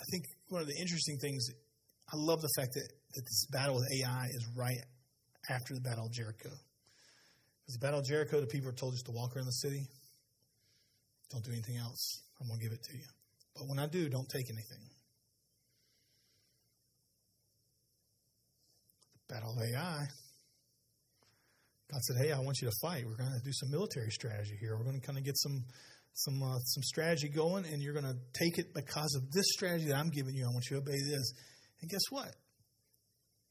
I 0.00 0.04
think 0.10 0.24
one 0.48 0.60
of 0.60 0.68
the 0.68 0.76
interesting 0.80 1.18
things, 1.18 1.48
I 2.12 2.16
love 2.16 2.40
the 2.40 2.50
fact 2.56 2.74
that, 2.74 2.88
that 3.14 3.22
this 3.22 3.46
battle 3.50 3.76
with 3.76 3.88
Ai 3.92 4.26
is 4.26 4.46
right 4.54 4.78
after 5.50 5.74
the 5.74 5.80
Battle 5.80 6.06
of 6.06 6.12
Jericho. 6.12 6.50
Because 6.50 7.74
the 7.80 7.84
Battle 7.84 8.00
of 8.00 8.06
Jericho, 8.06 8.40
the 8.40 8.46
people 8.46 8.68
are 8.68 8.78
told 8.78 8.94
just 8.94 9.06
to 9.06 9.12
walk 9.12 9.36
around 9.36 9.46
the 9.46 9.52
city. 9.52 9.86
Don't 11.30 11.44
do 11.44 11.50
anything 11.52 11.78
else. 11.78 12.22
I'm 12.40 12.48
going 12.48 12.60
to 12.60 12.64
give 12.64 12.72
it 12.72 12.82
to 12.84 12.96
you. 12.96 13.08
But 13.54 13.64
when 13.68 13.78
I 13.78 13.86
do, 13.86 14.08
don't 14.08 14.28
take 14.28 14.46
anything. 14.50 14.84
The 19.28 19.34
Battle 19.34 19.52
of 19.52 19.62
Ai. 19.62 20.06
God 21.90 22.02
said, 22.02 22.16
"Hey, 22.18 22.32
I 22.32 22.40
want 22.40 22.60
you 22.60 22.68
to 22.68 22.74
fight. 22.82 23.04
We're 23.06 23.16
going 23.16 23.32
to 23.32 23.44
do 23.44 23.52
some 23.52 23.70
military 23.70 24.10
strategy 24.10 24.56
here. 24.60 24.76
We're 24.76 24.84
going 24.84 25.00
to 25.00 25.06
kind 25.06 25.18
of 25.18 25.24
get 25.24 25.36
some 25.38 25.64
some 26.16 26.42
uh, 26.42 26.58
some 26.58 26.82
strategy 26.82 27.28
going, 27.28 27.66
and 27.66 27.82
you're 27.82 27.92
going 27.92 28.06
to 28.06 28.16
take 28.32 28.58
it 28.58 28.72
because 28.74 29.14
of 29.16 29.30
this 29.32 29.44
strategy 29.52 29.88
that 29.88 29.96
I'm 29.96 30.08
giving 30.08 30.34
you. 30.34 30.44
I 30.44 30.48
want 30.48 30.64
you 30.70 30.76
to 30.76 30.82
obey 30.82 30.98
this. 30.98 31.32
And 31.82 31.90
guess 31.90 32.00
what? 32.08 32.32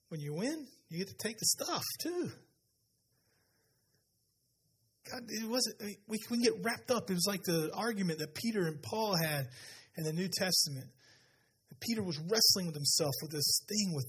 When 0.09 0.19
you 0.19 0.33
win, 0.33 0.67
you 0.89 0.97
get 0.97 1.07
to 1.07 1.17
take 1.17 1.37
the 1.37 1.45
stuff 1.45 1.83
too. 2.01 2.31
God, 5.11 5.21
it 5.29 5.47
wasn't. 5.47 5.75
I 5.79 5.85
mean, 5.85 5.95
we 6.07 6.17
can 6.17 6.41
get 6.41 6.53
wrapped 6.63 6.89
up. 6.89 7.11
It 7.11 7.13
was 7.13 7.27
like 7.27 7.43
the 7.43 7.69
argument 7.75 8.17
that 8.19 8.33
Peter 8.33 8.65
and 8.65 8.81
Paul 8.81 9.15
had 9.15 9.45
in 9.97 10.03
the 10.03 10.13
New 10.13 10.27
Testament. 10.27 10.87
Peter 11.79 12.01
was 12.01 12.17
wrestling 12.17 12.65
with 12.65 12.75
himself 12.75 13.13
with 13.21 13.31
this 13.31 13.61
thing 13.67 13.93
with, 13.93 14.07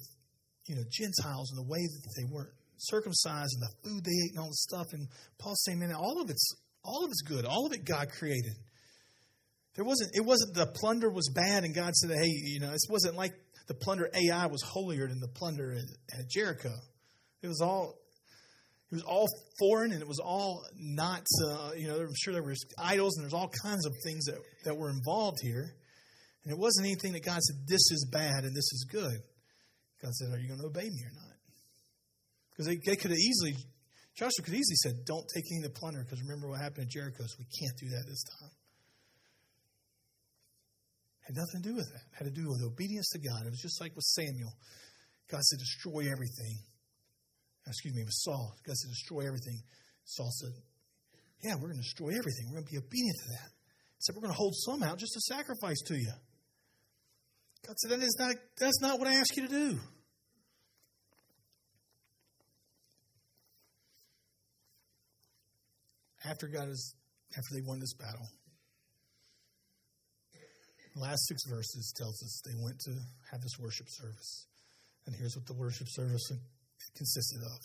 you 0.66 0.76
know, 0.76 0.84
Gentiles 0.90 1.50
and 1.50 1.58
the 1.58 1.68
way 1.68 1.82
that 1.82 2.12
they 2.16 2.24
weren't 2.32 2.54
circumcised 2.78 3.52
and 3.54 3.62
the 3.62 3.74
food 3.84 4.04
they 4.04 4.16
ate 4.24 4.30
and 4.32 4.40
all 4.40 4.48
the 4.48 4.54
stuff. 4.54 4.86
And 4.92 5.08
Paul's 5.38 5.62
saying, 5.64 5.80
man, 5.80 5.92
all 5.92 6.22
of 6.22 6.30
it's 6.30 6.54
all 6.87 7.05
of 7.05 7.11
it's 7.11 7.22
good. 7.22 7.44
All 7.44 7.66
of 7.66 7.72
it 7.72 7.85
God 7.85 8.09
created. 8.11 8.55
There 9.75 9.85
wasn't. 9.85 10.11
It 10.14 10.25
wasn't 10.25 10.55
the 10.55 10.66
plunder 10.66 11.11
was 11.11 11.29
bad, 11.35 11.64
and 11.64 11.75
God 11.75 11.94
said, 11.94 12.11
hey, 12.11 12.29
you 12.29 12.61
know, 12.61 12.70
it 12.72 12.81
wasn't 12.88 13.16
like 13.16 13.33
the 13.68 13.75
plunder 13.75 14.09
Ai 14.14 14.46
was 14.46 14.62
holier 14.62 15.09
than 15.09 15.20
the 15.20 15.29
plunder 15.29 15.72
at, 15.72 16.29
Jericho. 16.31 16.72
It 17.42 17.49
was 17.49 17.61
all 17.61 17.94
it 18.90 18.94
was 18.94 19.03
all 19.03 19.27
foreign 19.59 19.92
and 19.92 20.01
it 20.01 20.09
was 20.09 20.20
all 20.20 20.64
not 20.77 21.25
uh, 21.49 21.72
you 21.77 21.88
know 21.88 21.96
i'm 21.96 22.14
sure 22.14 22.33
there 22.33 22.42
was 22.42 22.64
idols 22.79 23.16
and 23.16 23.25
there's 23.25 23.35
all 23.35 23.51
kinds 23.62 23.85
of 23.85 23.92
things 24.05 24.27
that, 24.27 24.38
that 24.64 24.77
were 24.77 24.90
involved 24.90 25.38
here 25.42 25.75
and 26.44 26.53
it 26.53 26.59
wasn't 26.59 26.87
anything 26.87 27.12
that 27.12 27.25
god 27.25 27.40
said 27.40 27.57
this 27.66 27.90
is 27.90 28.09
bad 28.12 28.44
and 28.44 28.55
this 28.55 28.72
is 28.72 28.87
good 28.90 29.18
god 30.01 30.12
said 30.12 30.33
are 30.33 30.38
you 30.38 30.46
going 30.46 30.61
to 30.61 30.66
obey 30.66 30.88
me 30.88 31.03
or 31.05 31.12
not 31.14 31.37
because 32.51 32.66
they, 32.66 32.79
they 32.87 32.96
could 32.96 33.11
have 33.11 33.18
easily 33.18 33.57
joshua 34.16 34.42
could 34.44 34.55
easily 34.55 34.76
said 34.83 35.05
don't 35.05 35.26
take 35.33 35.44
any 35.52 35.64
of 35.64 35.72
the 35.72 35.79
plunder 35.79 36.02
because 36.02 36.20
remember 36.22 36.48
what 36.48 36.61
happened 36.61 36.85
at 36.85 36.88
jericho 36.88 37.24
so 37.26 37.37
we 37.38 37.46
can't 37.61 37.76
do 37.79 37.88
that 37.88 38.05
this 38.09 38.24
time 38.40 38.50
had 41.26 41.37
nothing 41.37 41.62
to 41.62 41.68
do 41.68 41.74
with 41.74 41.90
that. 41.90 42.07
It 42.07 42.16
had 42.22 42.26
to 42.31 42.40
do 42.40 42.46
with 42.48 42.62
obedience 42.62 43.11
to 43.11 43.18
God. 43.18 43.46
It 43.46 43.50
was 43.50 43.61
just 43.61 43.81
like 43.81 43.94
with 43.96 44.05
Samuel. 44.05 44.55
God 45.31 45.42
said, 45.42 45.59
destroy 45.59 46.07
everything. 46.07 46.62
Uh, 47.66 47.74
excuse 47.74 47.94
me, 47.94 48.05
with 48.05 48.14
Saul. 48.14 48.55
God 48.64 48.76
said, 48.76 48.90
destroy 48.90 49.26
everything. 49.26 49.59
Saul 50.05 50.31
said, 50.31 50.55
yeah, 51.42 51.55
we're 51.55 51.74
going 51.74 51.83
to 51.83 51.83
destroy 51.83 52.14
everything. 52.14 52.46
We're 52.46 52.62
going 52.62 52.66
to 52.66 52.72
be 52.72 52.79
obedient 52.79 53.18
to 53.26 53.29
that. 53.35 53.50
He 53.50 54.00
said, 54.07 54.14
we're 54.14 54.22
going 54.22 54.35
to 54.35 54.38
hold 54.38 54.55
some 54.55 54.83
out 54.85 54.98
just 54.98 55.14
to 55.14 55.20
sacrifice 55.20 55.83
to 55.90 55.94
you. 55.98 56.14
God 57.66 57.76
said, 57.79 57.90
that 57.90 58.05
is 58.05 58.16
not, 58.20 58.37
that's 58.59 58.81
not 58.81 59.00
what 59.00 59.09
I 59.09 59.14
asked 59.14 59.35
you 59.37 59.48
to 59.48 59.52
do. 59.52 59.81
After 66.28 66.48
God 66.48 66.68
is, 66.68 66.94
after 67.36 67.54
they 67.54 67.62
won 67.66 67.78
this 67.78 67.94
battle, 67.94 68.28
The 70.96 71.02
last 71.02 71.28
six 71.28 71.44
verses 71.44 71.92
tells 71.94 72.22
us 72.22 72.40
they 72.40 72.56
went 72.58 72.80
to 72.80 72.92
have 73.30 73.42
this 73.42 73.58
worship 73.60 73.86
service. 73.90 74.46
And 75.04 75.14
here's 75.14 75.36
what 75.36 75.46
the 75.46 75.52
worship 75.52 75.88
service 75.90 76.32
consisted 76.96 77.42
of. 77.42 77.60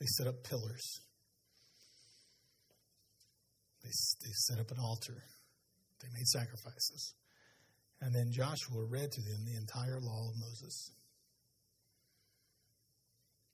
They 0.00 0.06
set 0.06 0.26
up 0.26 0.42
pillars. 0.42 1.00
They, 3.84 3.90
they 4.24 4.32
set 4.32 4.58
up 4.58 4.72
an 4.72 4.78
altar. 4.82 5.22
They 6.02 6.08
made 6.12 6.26
sacrifices. 6.26 7.14
And 8.00 8.12
then 8.12 8.32
Joshua 8.32 8.84
read 8.90 9.10
to 9.12 9.22
them 9.22 9.44
the 9.46 9.56
entire 9.56 10.00
law 10.00 10.28
of 10.28 10.34
Moses. 10.38 10.90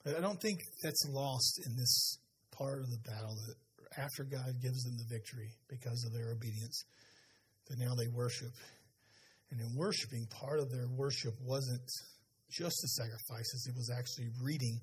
I 0.06 0.20
don't 0.20 0.40
think 0.40 0.60
that's 0.82 1.06
lost 1.10 1.60
in 1.66 1.76
this 1.76 2.18
part 2.52 2.80
of 2.80 2.90
the 2.90 2.98
battle 2.98 3.36
that 3.46 3.56
after 3.98 4.24
God 4.24 4.60
gives 4.60 4.84
them 4.84 4.96
the 4.96 5.14
victory 5.14 5.50
because 5.68 6.04
of 6.04 6.12
their 6.12 6.32
obedience, 6.32 6.84
that 7.68 7.78
now 7.78 7.94
they 7.94 8.08
worship. 8.08 8.52
And 9.50 9.60
in 9.60 9.76
worshiping, 9.76 10.26
part 10.30 10.60
of 10.60 10.70
their 10.70 10.88
worship 10.88 11.34
wasn't 11.40 11.88
just 12.50 12.76
the 12.82 12.88
sacrifices, 12.88 13.66
it 13.68 13.76
was 13.76 13.90
actually 13.90 14.30
reading 14.42 14.80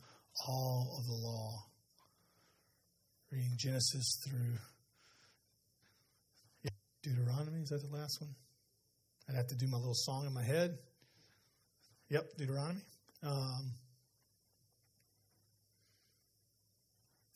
all 0.47 0.95
of 0.97 1.05
the 1.05 1.13
law. 1.13 1.51
Reading 3.31 3.55
Genesis 3.57 4.17
through 4.27 4.57
Deuteronomy. 7.03 7.61
Is 7.61 7.69
that 7.69 7.81
the 7.81 7.95
last 7.95 8.21
one? 8.21 8.35
I'd 9.29 9.35
have 9.35 9.47
to 9.47 9.55
do 9.55 9.67
my 9.67 9.77
little 9.77 9.95
song 9.95 10.25
in 10.27 10.33
my 10.33 10.43
head. 10.43 10.77
Yep, 12.09 12.23
Deuteronomy. 12.37 12.81
Um, 13.23 13.71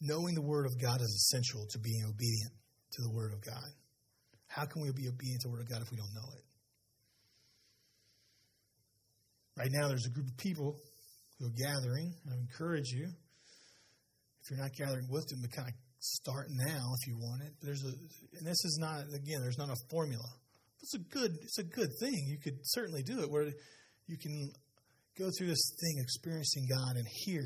knowing 0.06 0.36
the 0.36 0.42
Word 0.42 0.66
of 0.66 0.80
God 0.80 1.02
is 1.02 1.10
essential 1.10 1.66
to 1.72 1.80
being 1.80 2.04
obedient 2.06 2.54
to 2.94 3.02
the 3.02 3.12
Word 3.12 3.34
of 3.34 3.42
God. 3.44 3.70
How 4.48 4.66
can 4.66 4.82
we 4.82 4.92
be 4.92 5.08
obedient 5.10 5.42
to 5.42 5.48
the 5.50 5.52
Word 5.52 5.62
of 5.62 5.70
God 5.70 5.82
if 5.82 5.92
we 5.92 5.98
don't 5.98 6.14
know 6.14 6.30
it? 6.38 6.46
Right 9.58 9.72
now, 9.72 9.88
there's 9.88 10.06
a 10.06 10.14
group 10.14 10.28
of 10.28 10.38
people 10.38 10.76
who 11.40 11.48
are 11.48 11.58
gathering. 11.58 12.14
I 12.30 12.36
encourage 12.38 12.92
you, 12.92 13.08
if 13.08 14.52
you're 14.52 14.60
not 14.60 14.76
gathering 14.78 15.08
with 15.10 15.28
them, 15.28 15.42
to 15.42 15.50
kind 15.50 15.70
of 15.70 15.74
start 16.00 16.48
now 16.50 16.94
if 17.02 17.08
you 17.08 17.16
want 17.18 17.42
it. 17.42 17.54
There's 17.62 17.84
a, 17.84 17.94
and 18.38 18.46
this 18.46 18.64
is 18.64 18.78
not 18.80 19.02
again. 19.14 19.42
There's 19.42 19.58
not 19.58 19.70
a 19.70 19.76
formula. 19.90 20.28
It's 20.82 20.94
a 20.94 21.00
good. 21.00 21.32
It's 21.42 21.58
a 21.58 21.64
good 21.64 21.90
thing. 22.00 22.28
You 22.28 22.38
could 22.38 22.60
certainly 22.64 23.02
do 23.02 23.22
it 23.22 23.32
where 23.32 23.48
you 24.08 24.18
can 24.18 24.52
go 25.18 25.30
through 25.38 25.48
this 25.48 25.72
thing, 25.80 26.04
experiencing 26.04 26.68
God, 26.70 26.98
and 26.98 27.08
hear 27.26 27.44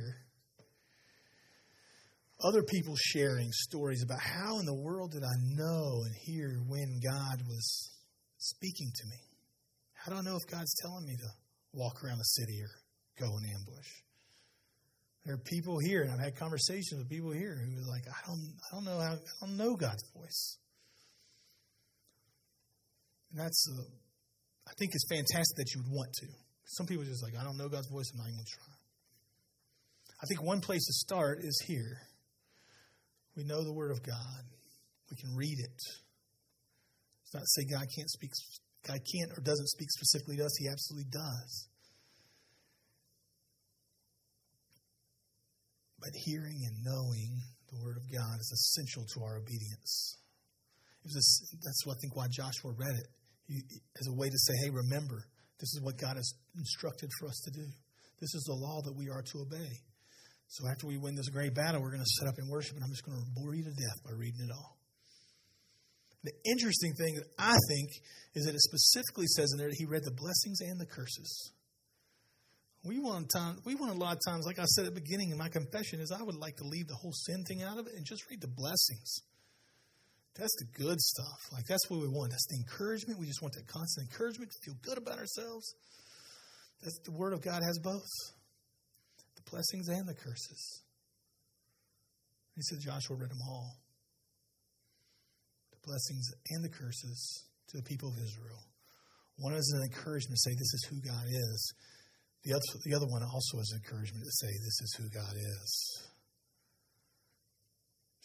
other 2.41 2.63
people 2.63 2.95
sharing 2.97 3.52
stories 3.52 4.04
about 4.04 4.19
how 4.21 4.60
in 4.60 4.65
the 4.65 4.73
world 4.73 5.12
did 5.12 5.23
I 5.23 5.36
know 5.56 6.04
and 6.06 6.15
hear 6.25 6.58
when 6.67 6.99
God 7.04 7.41
was 7.47 7.91
speaking 8.38 8.91
to 8.95 9.08
me? 9.08 9.19
How 9.93 10.12
do 10.12 10.17
I 10.17 10.21
know 10.21 10.38
if 10.38 10.49
God's 10.49 10.73
telling 10.82 11.06
me 11.06 11.15
to 11.17 11.30
walk 11.73 12.04
around 12.04 12.17
the 12.17 12.23
city 12.23 12.62
or 12.62 12.71
go 13.19 13.38
in 13.38 13.43
ambush? 13.54 13.88
There 15.25 15.36
are 15.36 15.43
people 15.45 15.80
here, 15.80 16.04
and 16.04 16.12
I've 16.12 16.19
had 16.19 16.38
conversations 16.38 16.97
with 16.97 17.10
people 17.10 17.32
here 17.32 17.56
who 17.60 17.82
are 17.82 17.91
like, 17.91 18.04
I 18.08 18.25
don't, 18.25 18.54
I 18.71 18.75
don't 18.75 18.86
know 18.86 18.99
how, 18.99 19.13
I 19.13 19.45
don't 19.45 19.58
know 19.58 19.75
God's 19.75 20.04
voice. 20.15 20.58
And 23.32 23.39
that's, 23.41 23.67
uh, 23.69 23.84
I 24.67 24.71
think 24.80 24.91
it's 24.93 25.06
fantastic 25.10 25.58
that 25.58 25.75
you 25.75 25.82
would 25.84 25.91
want 25.91 26.13
to. 26.13 26.28
Some 26.65 26.88
people 26.88 27.04
are 27.04 27.08
just 27.08 27.21
like, 27.21 27.34
I 27.39 27.43
don't 27.43 27.58
know 27.58 27.67
God's 27.67 27.89
voice, 27.91 28.10
I'm 28.13 28.19
not 28.19 28.28
even 28.28 28.38
going 28.38 28.45
to 28.45 28.52
try. 28.52 28.73
I 30.21 30.25
think 30.28 30.41
one 30.41 30.62
place 30.62 30.86
to 30.86 30.93
start 30.93 31.39
is 31.43 31.62
here. 31.67 31.99
We 33.39 33.45
know 33.45 33.63
the 33.63 33.71
Word 33.71 33.91
of 33.91 34.04
God. 34.04 34.43
We 35.10 35.15
can 35.15 35.34
read 35.34 35.60
it. 35.60 35.80
It's 37.23 37.34
not 37.34 37.39
to 37.39 37.47
say 37.56 37.63
God 37.71 37.88
can't 37.95 38.10
speak, 38.12 38.32
God 38.86 38.99
can't 38.99 39.32
or 39.32 39.39
doesn't 39.39 39.69
speak 39.69 39.88
specifically 39.91 40.36
to 40.36 40.43
us. 40.43 40.52
He 40.60 40.67
absolutely 40.67 41.08
does. 41.10 41.69
But 46.02 46.10
hearing 46.25 46.60
and 46.67 46.84
knowing 46.84 47.39
the 47.71 47.80
Word 47.82 47.95
of 47.95 48.12
God 48.12 48.36
is 48.41 48.52
essential 48.52 49.06
to 49.15 49.23
our 49.23 49.38
obedience. 49.38 50.17
A, 51.06 51.23
that's 51.63 51.86
what 51.86 51.95
I 51.95 51.99
think 52.02 52.17
why 52.17 52.28
Joshua 52.28 52.73
read 52.75 52.91
it 52.91 53.08
he, 53.47 53.63
as 54.02 54.08
a 54.08 54.13
way 54.13 54.28
to 54.28 54.38
say, 54.38 54.54
"Hey, 54.65 54.69
remember, 54.69 55.23
this 55.62 55.73
is 55.75 55.80
what 55.82 55.95
God 55.95 56.17
has 56.17 56.34
instructed 56.58 57.10
for 57.19 57.30
us 57.30 57.39
to 57.45 57.52
do. 57.52 57.71
This 58.19 58.36
is 58.36 58.43
the 58.43 58.54
law 58.54 58.82
that 58.82 58.97
we 58.97 59.08
are 59.08 59.23
to 59.23 59.39
obey." 59.39 59.80
So 60.49 60.67
after 60.67 60.88
we 60.88 60.97
win 60.97 61.13
this 61.13 61.29
great 61.29 61.53
battle, 61.53 61.79
we're 61.81 61.91
going 61.93 62.01
to 62.01 62.15
set 62.19 62.27
up 62.27 62.39
and 62.39 62.49
worship, 62.49 62.75
and 62.75 62.83
I'm 62.83 62.89
just 62.89 63.05
going 63.05 63.17
to 63.17 63.25
bore 63.38 63.53
you 63.53 63.63
to 63.63 63.69
death 63.69 64.03
by 64.03 64.12
reading 64.17 64.49
it 64.49 64.51
all. 64.51 64.77
The 66.23 66.33
interesting 66.43 66.93
thing 66.97 67.15
that 67.15 67.29
I 67.38 67.55
think 67.69 67.89
is 68.33 68.45
that 68.45 68.55
it 68.55 68.62
specifically 68.62 69.27
says 69.27 69.53
in 69.53 69.59
there 69.59 69.69
that 69.69 69.77
he 69.77 69.85
read 69.85 70.03
the 70.03 70.12
blessings 70.12 70.59
and 70.59 70.81
the 70.81 70.85
curses. 70.85 71.53
We 72.83 72.99
want 72.99 73.29
time. 73.29 73.59
We 73.63 73.75
want 73.75 73.93
a 73.93 73.97
lot 73.97 74.17
of 74.17 74.21
times, 74.25 74.45
like 74.45 74.57
I 74.57 74.65
said 74.65 74.85
at 74.85 74.95
the 74.95 74.99
beginning 74.99 75.29
in 75.29 75.38
my 75.38 75.49
confession, 75.49 76.01
is 76.01 76.12
I 76.12 76.23
would 76.23 76.35
like 76.35 76.55
to 76.57 76.63
leave 76.63 76.88
the 76.88 76.95
whole 76.95 77.13
sin 77.13 77.43
thing 77.45 77.62
out 77.62 77.77
of 77.77 77.88
it 77.88 77.93
and 77.95 78.05
just 78.05 78.27
read 78.29 78.41
the 78.41 78.47
blessings. 78.47 79.21
That's 80.35 80.55
the 80.59 80.83
good 80.83 80.99
stuff. 80.99 81.39
Like 81.51 81.65
that's 81.67 81.89
what 81.89 82.01
we 82.01 82.07
want. 82.07 82.31
That's 82.31 82.47
the 82.47 82.57
encouragement. 82.57 83.19
We 83.19 83.27
just 83.27 83.41
want 83.41 83.53
that 83.53 83.67
constant 83.67 84.09
encouragement 84.09 84.51
to 84.51 84.57
feel 84.65 84.79
good 84.81 84.97
about 84.97 85.19
ourselves. 85.19 85.75
That's 86.81 86.99
the 87.03 87.12
Word 87.12 87.33
of 87.33 87.41
God 87.41 87.62
has 87.62 87.77
both 87.83 88.07
blessings 89.51 89.88
and 89.89 90.07
the 90.07 90.13
curses. 90.13 90.83
He 92.55 92.62
said 92.62 92.79
Joshua 92.81 93.15
read 93.15 93.29
them 93.29 93.41
all. 93.47 93.77
The 95.71 95.77
blessings 95.85 96.27
and 96.51 96.63
the 96.63 96.69
curses 96.69 97.45
to 97.69 97.77
the 97.77 97.83
people 97.83 98.09
of 98.09 98.15
Israel. 98.15 98.63
One 99.38 99.53
is 99.53 99.71
an 99.75 99.83
encouragement 99.83 100.35
to 100.35 100.49
say 100.49 100.51
this 100.51 100.73
is 100.73 100.83
who 100.89 100.99
God 101.01 101.23
is. 101.25 101.73
The 102.43 102.53
other, 102.53 102.69
the 102.83 102.95
other 102.95 103.07
one 103.07 103.23
also 103.23 103.59
is 103.59 103.71
an 103.71 103.81
encouragement 103.83 104.23
to 104.23 104.31
say 104.31 104.51
this 104.51 104.79
is 104.83 104.91
who 104.99 105.07
God 105.09 105.35
is. 105.35 105.71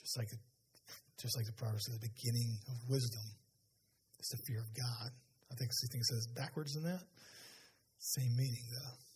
Just 0.00 0.18
like, 0.18 0.28
just 1.22 1.36
like 1.38 1.46
the 1.46 1.54
Proverbs 1.54 1.86
the 1.86 2.02
beginning 2.02 2.58
of 2.68 2.76
wisdom 2.90 3.26
is 4.18 4.28
the 4.34 4.40
fear 4.46 4.60
of 4.60 4.70
God. 4.74 5.10
I 5.50 5.54
think, 5.54 5.70
I 5.70 5.86
think 5.90 6.02
it 6.02 6.10
says 6.10 6.26
backwards 6.34 6.72
than 6.74 6.84
that. 6.90 7.02
Same 7.98 8.34
meaning, 8.36 8.66
though. 8.74 9.13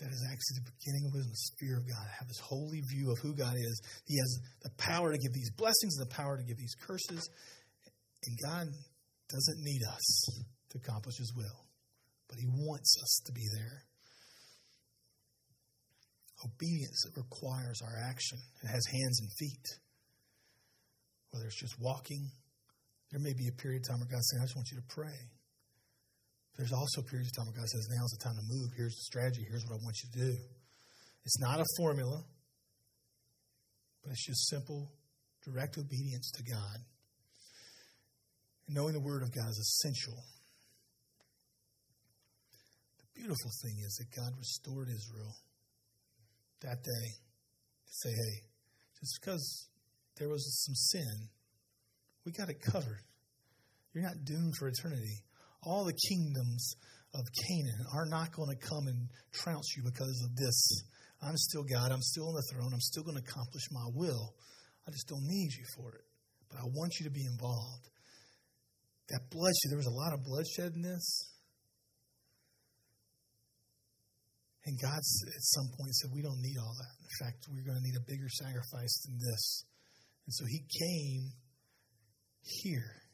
That 0.00 0.10
is 0.10 0.26
actually 0.26 0.58
the 0.58 0.70
beginning 0.74 1.06
of 1.06 1.14
wisdom, 1.14 1.30
the 1.30 1.56
fear 1.62 1.78
of 1.78 1.86
God. 1.86 2.06
Have 2.18 2.26
this 2.26 2.42
holy 2.42 2.82
view 2.90 3.12
of 3.12 3.18
who 3.18 3.34
God 3.34 3.54
is. 3.54 3.80
He 4.06 4.18
has 4.18 4.40
the 4.62 4.70
power 4.76 5.12
to 5.12 5.18
give 5.18 5.32
these 5.32 5.52
blessings 5.54 5.96
and 5.98 6.10
the 6.10 6.14
power 6.14 6.36
to 6.36 6.42
give 6.42 6.58
these 6.58 6.74
curses. 6.74 7.30
And 8.26 8.34
God 8.42 8.66
doesn't 9.30 9.60
need 9.62 9.82
us 9.86 10.06
to 10.70 10.78
accomplish 10.78 11.16
His 11.18 11.32
will, 11.36 11.66
but 12.28 12.38
He 12.38 12.46
wants 12.46 12.96
us 13.00 13.22
to 13.26 13.32
be 13.32 13.46
there. 13.54 13.82
Obedience 16.44 17.06
requires 17.16 17.80
our 17.80 17.96
action. 18.10 18.38
It 18.62 18.68
has 18.68 18.84
hands 18.90 19.20
and 19.20 19.30
feet. 19.38 19.66
Whether 21.30 21.46
it's 21.46 21.60
just 21.60 21.80
walking, 21.80 22.30
there 23.10 23.20
may 23.20 23.32
be 23.32 23.48
a 23.48 23.52
period 23.52 23.82
of 23.82 23.88
time 23.88 23.98
where 24.00 24.10
God's 24.10 24.28
saying, 24.30 24.42
I 24.42 24.46
just 24.46 24.56
want 24.56 24.68
you 24.70 24.78
to 24.78 24.86
pray. 24.88 25.18
There's 26.56 26.72
also 26.72 27.02
periods 27.02 27.30
of 27.30 27.36
time 27.36 27.46
where 27.46 27.60
God 27.60 27.68
says, 27.68 27.88
now's 27.90 28.10
the 28.10 28.22
time 28.22 28.36
to 28.36 28.46
move. 28.46 28.70
Here's 28.76 28.94
the 28.94 29.02
strategy. 29.02 29.44
Here's 29.48 29.64
what 29.66 29.74
I 29.74 29.82
want 29.82 29.96
you 30.04 30.10
to 30.12 30.18
do. 30.30 30.36
It's 31.24 31.40
not 31.40 31.58
a 31.58 31.64
formula, 31.76 32.22
but 34.02 34.12
it's 34.12 34.26
just 34.26 34.48
simple, 34.48 34.92
direct 35.44 35.78
obedience 35.78 36.30
to 36.36 36.42
God. 36.44 36.76
And 38.68 38.76
knowing 38.76 38.92
the 38.92 39.00
Word 39.00 39.22
of 39.22 39.34
God 39.34 39.48
is 39.48 39.58
essential. 39.58 40.22
The 42.98 43.20
beautiful 43.20 43.50
thing 43.62 43.76
is 43.84 43.96
that 43.98 44.14
God 44.14 44.32
restored 44.38 44.88
Israel 44.88 45.34
that 46.60 46.84
day 46.84 47.06
to 47.86 47.92
say, 47.92 48.10
hey, 48.10 48.42
just 49.00 49.18
because 49.20 49.68
there 50.18 50.28
was 50.28 50.64
some 50.64 50.74
sin, 50.74 51.28
we 52.24 52.32
got 52.32 52.48
it 52.48 52.62
covered. 52.62 53.02
You're 53.92 54.04
not 54.04 54.24
doomed 54.24 54.54
for 54.58 54.68
eternity 54.68 55.24
all 55.66 55.84
the 55.84 55.96
kingdoms 56.08 56.76
of 57.14 57.22
Canaan 57.46 57.86
are 57.94 58.06
not 58.06 58.32
going 58.32 58.50
to 58.50 58.58
come 58.58 58.86
and 58.88 59.08
trounce 59.32 59.74
you 59.76 59.82
because 59.84 60.20
of 60.24 60.36
this. 60.36 60.84
I'm 61.22 61.36
still 61.36 61.64
God. 61.64 61.92
I'm 61.92 62.02
still 62.02 62.28
on 62.28 62.34
the 62.34 62.44
throne. 62.52 62.72
I'm 62.72 62.80
still 62.80 63.02
going 63.02 63.16
to 63.16 63.22
accomplish 63.22 63.62
my 63.70 63.86
will. 63.94 64.34
I 64.86 64.90
just 64.90 65.08
don't 65.08 65.24
need 65.24 65.52
you 65.54 65.64
for 65.76 65.94
it. 65.94 66.04
But 66.50 66.58
I 66.60 66.64
want 66.74 66.92
you 67.00 67.06
to 67.06 67.14
be 67.14 67.24
involved. 67.24 67.88
That 69.08 69.20
bloodshed, 69.30 69.70
there 69.70 69.78
was 69.78 69.86
a 69.86 69.96
lot 69.96 70.12
of 70.12 70.24
bloodshed 70.24 70.72
in 70.74 70.82
this. 70.82 71.30
And 74.66 74.80
God 74.80 74.96
at 74.96 75.44
some 75.54 75.68
point 75.76 75.94
said, 75.94 76.10
We 76.14 76.22
don't 76.22 76.40
need 76.40 76.56
all 76.56 76.72
that. 76.72 76.94
In 77.04 77.12
fact, 77.20 77.46
we're 77.52 77.64
going 77.64 77.76
to 77.76 77.84
need 77.84 77.96
a 77.96 78.04
bigger 78.08 78.28
sacrifice 78.28 79.04
than 79.04 79.18
this. 79.20 79.64
And 80.26 80.32
so 80.32 80.44
he 80.48 80.64
came 80.64 81.32
here 82.40 83.04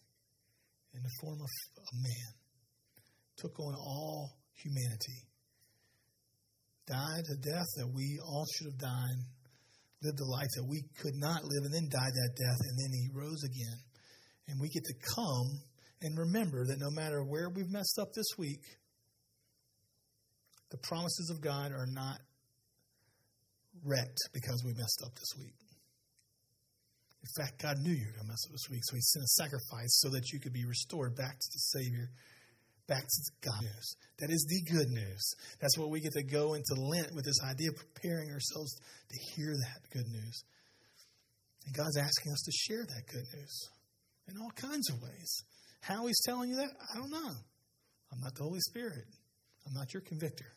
in 0.94 1.02
the 1.02 1.10
form 1.20 1.38
of 1.42 1.50
a 1.78 1.94
man 1.94 2.39
took 3.40 3.58
on 3.58 3.74
all 3.74 4.36
humanity, 4.52 5.26
died 6.86 7.24
a 7.32 7.36
death 7.36 7.66
that 7.76 7.90
we 7.94 8.18
all 8.24 8.44
should 8.54 8.66
have 8.66 8.78
died, 8.78 9.18
lived 10.02 10.20
a 10.20 10.24
life 10.24 10.48
that 10.56 10.66
we 10.68 10.82
could 11.00 11.14
not 11.14 11.44
live, 11.44 11.64
and 11.64 11.72
then 11.74 11.88
died 11.90 12.12
that 12.12 12.34
death, 12.36 12.60
and 12.60 12.78
then 12.78 12.92
he 12.92 13.08
rose 13.12 13.42
again. 13.44 13.78
And 14.48 14.60
we 14.60 14.68
get 14.68 14.84
to 14.84 14.94
come 15.14 15.60
And 16.02 16.18
remember 16.18 16.64
that 16.66 16.80
no 16.80 16.90
matter 16.90 17.22
where 17.22 17.50
we've 17.50 17.68
messed 17.68 17.98
up 18.00 18.12
this 18.14 18.38
week, 18.38 18.62
the 20.70 20.78
promises 20.78 21.30
of 21.30 21.42
God 21.42 21.72
are 21.72 21.86
not 21.86 22.18
wrecked 23.84 24.20
because 24.32 24.62
we 24.64 24.72
messed 24.72 25.02
up 25.04 25.14
this 25.14 25.32
week. 25.38 25.54
In 27.20 27.44
fact, 27.44 27.60
God 27.60 27.76
knew 27.80 27.92
you 27.92 28.06
were 28.06 28.16
going 28.16 28.24
to 28.24 28.32
mess 28.32 28.46
up 28.48 28.52
this 28.52 28.70
week, 28.70 28.80
so 28.84 28.96
He 28.96 29.02
sent 29.02 29.24
a 29.24 29.36
sacrifice 29.36 30.00
so 30.00 30.08
that 30.08 30.32
you 30.32 30.40
could 30.40 30.54
be 30.54 30.64
restored 30.64 31.16
back 31.16 31.36
to 31.36 31.48
the 31.52 31.58
Savior, 31.58 32.08
to 32.98 33.48
God 33.48 33.62
news. 33.62 33.96
That 34.18 34.30
is 34.30 34.44
the 34.48 34.72
good 34.72 34.88
news. 34.88 35.34
That's 35.60 35.78
what 35.78 35.90
we 35.90 36.00
get 36.00 36.12
to 36.12 36.22
go 36.22 36.54
into 36.54 36.74
Lent 36.76 37.14
with 37.14 37.24
this 37.24 37.40
idea 37.44 37.70
of 37.70 37.76
preparing 37.76 38.30
ourselves 38.30 38.74
to 38.74 39.18
hear 39.34 39.54
that 39.54 39.90
good 39.92 40.06
news. 40.08 40.44
And 41.66 41.74
God's 41.74 41.96
asking 41.96 42.32
us 42.32 42.42
to 42.42 42.52
share 42.52 42.84
that 42.84 43.06
good 43.06 43.26
news 43.34 43.68
in 44.28 44.38
all 44.38 44.50
kinds 44.50 44.90
of 44.90 45.00
ways. 45.02 45.42
How 45.80 46.06
He's 46.06 46.20
telling 46.24 46.50
you 46.50 46.56
that, 46.56 46.70
I 46.92 46.98
don't 46.98 47.10
know. 47.10 47.32
I'm 48.12 48.20
not 48.20 48.34
the 48.34 48.42
Holy 48.42 48.60
Spirit, 48.60 49.06
I'm 49.66 49.74
not 49.74 49.94
your 49.94 50.02
convictor. 50.02 50.52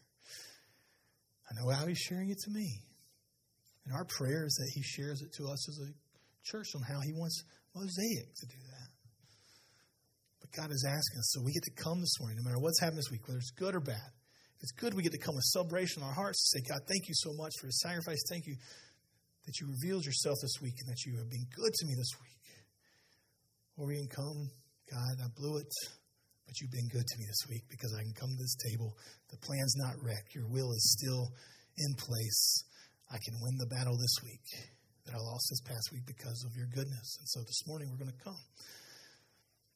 I 1.49 1.61
know 1.61 1.69
how 1.69 1.85
He's 1.85 1.99
sharing 1.99 2.29
it 2.29 2.39
to 2.45 2.51
me. 2.51 2.79
And 3.85 3.93
our 3.93 4.05
prayer 4.05 4.45
is 4.45 4.53
that 4.55 4.71
He 4.73 4.81
shares 4.81 5.21
it 5.21 5.33
to 5.37 5.51
us 5.51 5.69
as 5.69 5.79
a 5.87 5.91
church 6.43 6.67
on 6.75 6.81
how 6.81 6.99
He 7.01 7.13
wants 7.13 7.43
Mosaic 7.75 8.33
to 8.35 8.45
do 8.47 8.57
that. 8.71 8.82
God 10.55 10.69
is 10.69 10.85
asking 10.85 11.17
us, 11.17 11.33
so 11.33 11.41
we 11.41 11.51
get 11.51 11.63
to 11.63 11.73
come 11.73 11.99
this 11.99 12.19
morning, 12.21 12.37
no 12.37 12.45
matter 12.45 12.61
what's 12.61 12.79
happened 12.79 12.99
this 12.99 13.09
week, 13.09 13.27
whether 13.27 13.41
it's 13.41 13.51
good 13.57 13.73
or 13.73 13.81
bad. 13.81 14.13
If 14.61 14.69
it's 14.69 14.77
good, 14.77 14.93
we 14.93 15.01
get 15.01 15.11
to 15.11 15.17
come 15.17 15.33
with 15.33 15.49
celebration 15.49 16.01
in 16.01 16.07
our 16.07 16.13
hearts 16.13 16.37
to 16.45 16.59
say, 16.59 16.61
God, 16.69 16.85
thank 16.87 17.09
you 17.09 17.15
so 17.17 17.33
much 17.33 17.51
for 17.59 17.65
the 17.65 17.73
sacrifice. 17.81 18.21
Thank 18.29 18.45
you 18.45 18.55
that 19.45 19.59
you 19.59 19.67
revealed 19.67 20.05
yourself 20.05 20.37
this 20.41 20.61
week 20.61 20.77
and 20.79 20.87
that 20.93 21.01
you 21.09 21.17
have 21.17 21.29
been 21.29 21.45
good 21.49 21.73
to 21.73 21.85
me 21.89 21.93
this 21.97 22.13
week. 22.21 22.45
Or 23.75 23.87
we 23.89 23.97
can 23.97 24.07
come, 24.07 24.53
God, 24.93 25.25
I 25.25 25.27
blew 25.35 25.57
it, 25.57 25.73
but 26.45 26.53
you've 26.61 26.71
been 26.71 26.87
good 26.93 27.07
to 27.07 27.17
me 27.17 27.25
this 27.25 27.49
week 27.49 27.65
because 27.67 27.89
I 27.97 28.05
can 28.05 28.13
come 28.13 28.29
to 28.29 28.37
this 28.37 28.55
table. 28.69 28.93
The 29.33 29.41
plan's 29.41 29.73
not 29.75 29.97
wrecked. 30.05 30.37
Your 30.37 30.47
will 30.47 30.71
is 30.71 30.85
still 30.93 31.33
in 31.81 31.97
place. 31.97 32.63
I 33.09 33.17
can 33.25 33.33
win 33.41 33.57
the 33.57 33.73
battle 33.73 33.97
this 33.97 34.21
week 34.21 34.45
that 35.05 35.15
I 35.15 35.19
lost 35.19 35.49
this 35.49 35.65
past 35.65 35.89
week 35.91 36.05
because 36.05 36.45
of 36.45 36.55
your 36.55 36.67
goodness. 36.69 37.17
And 37.19 37.27
so 37.27 37.41
this 37.41 37.65
morning 37.65 37.89
we're 37.89 38.05
going 38.05 38.13
to 38.13 38.23
come. 38.23 38.39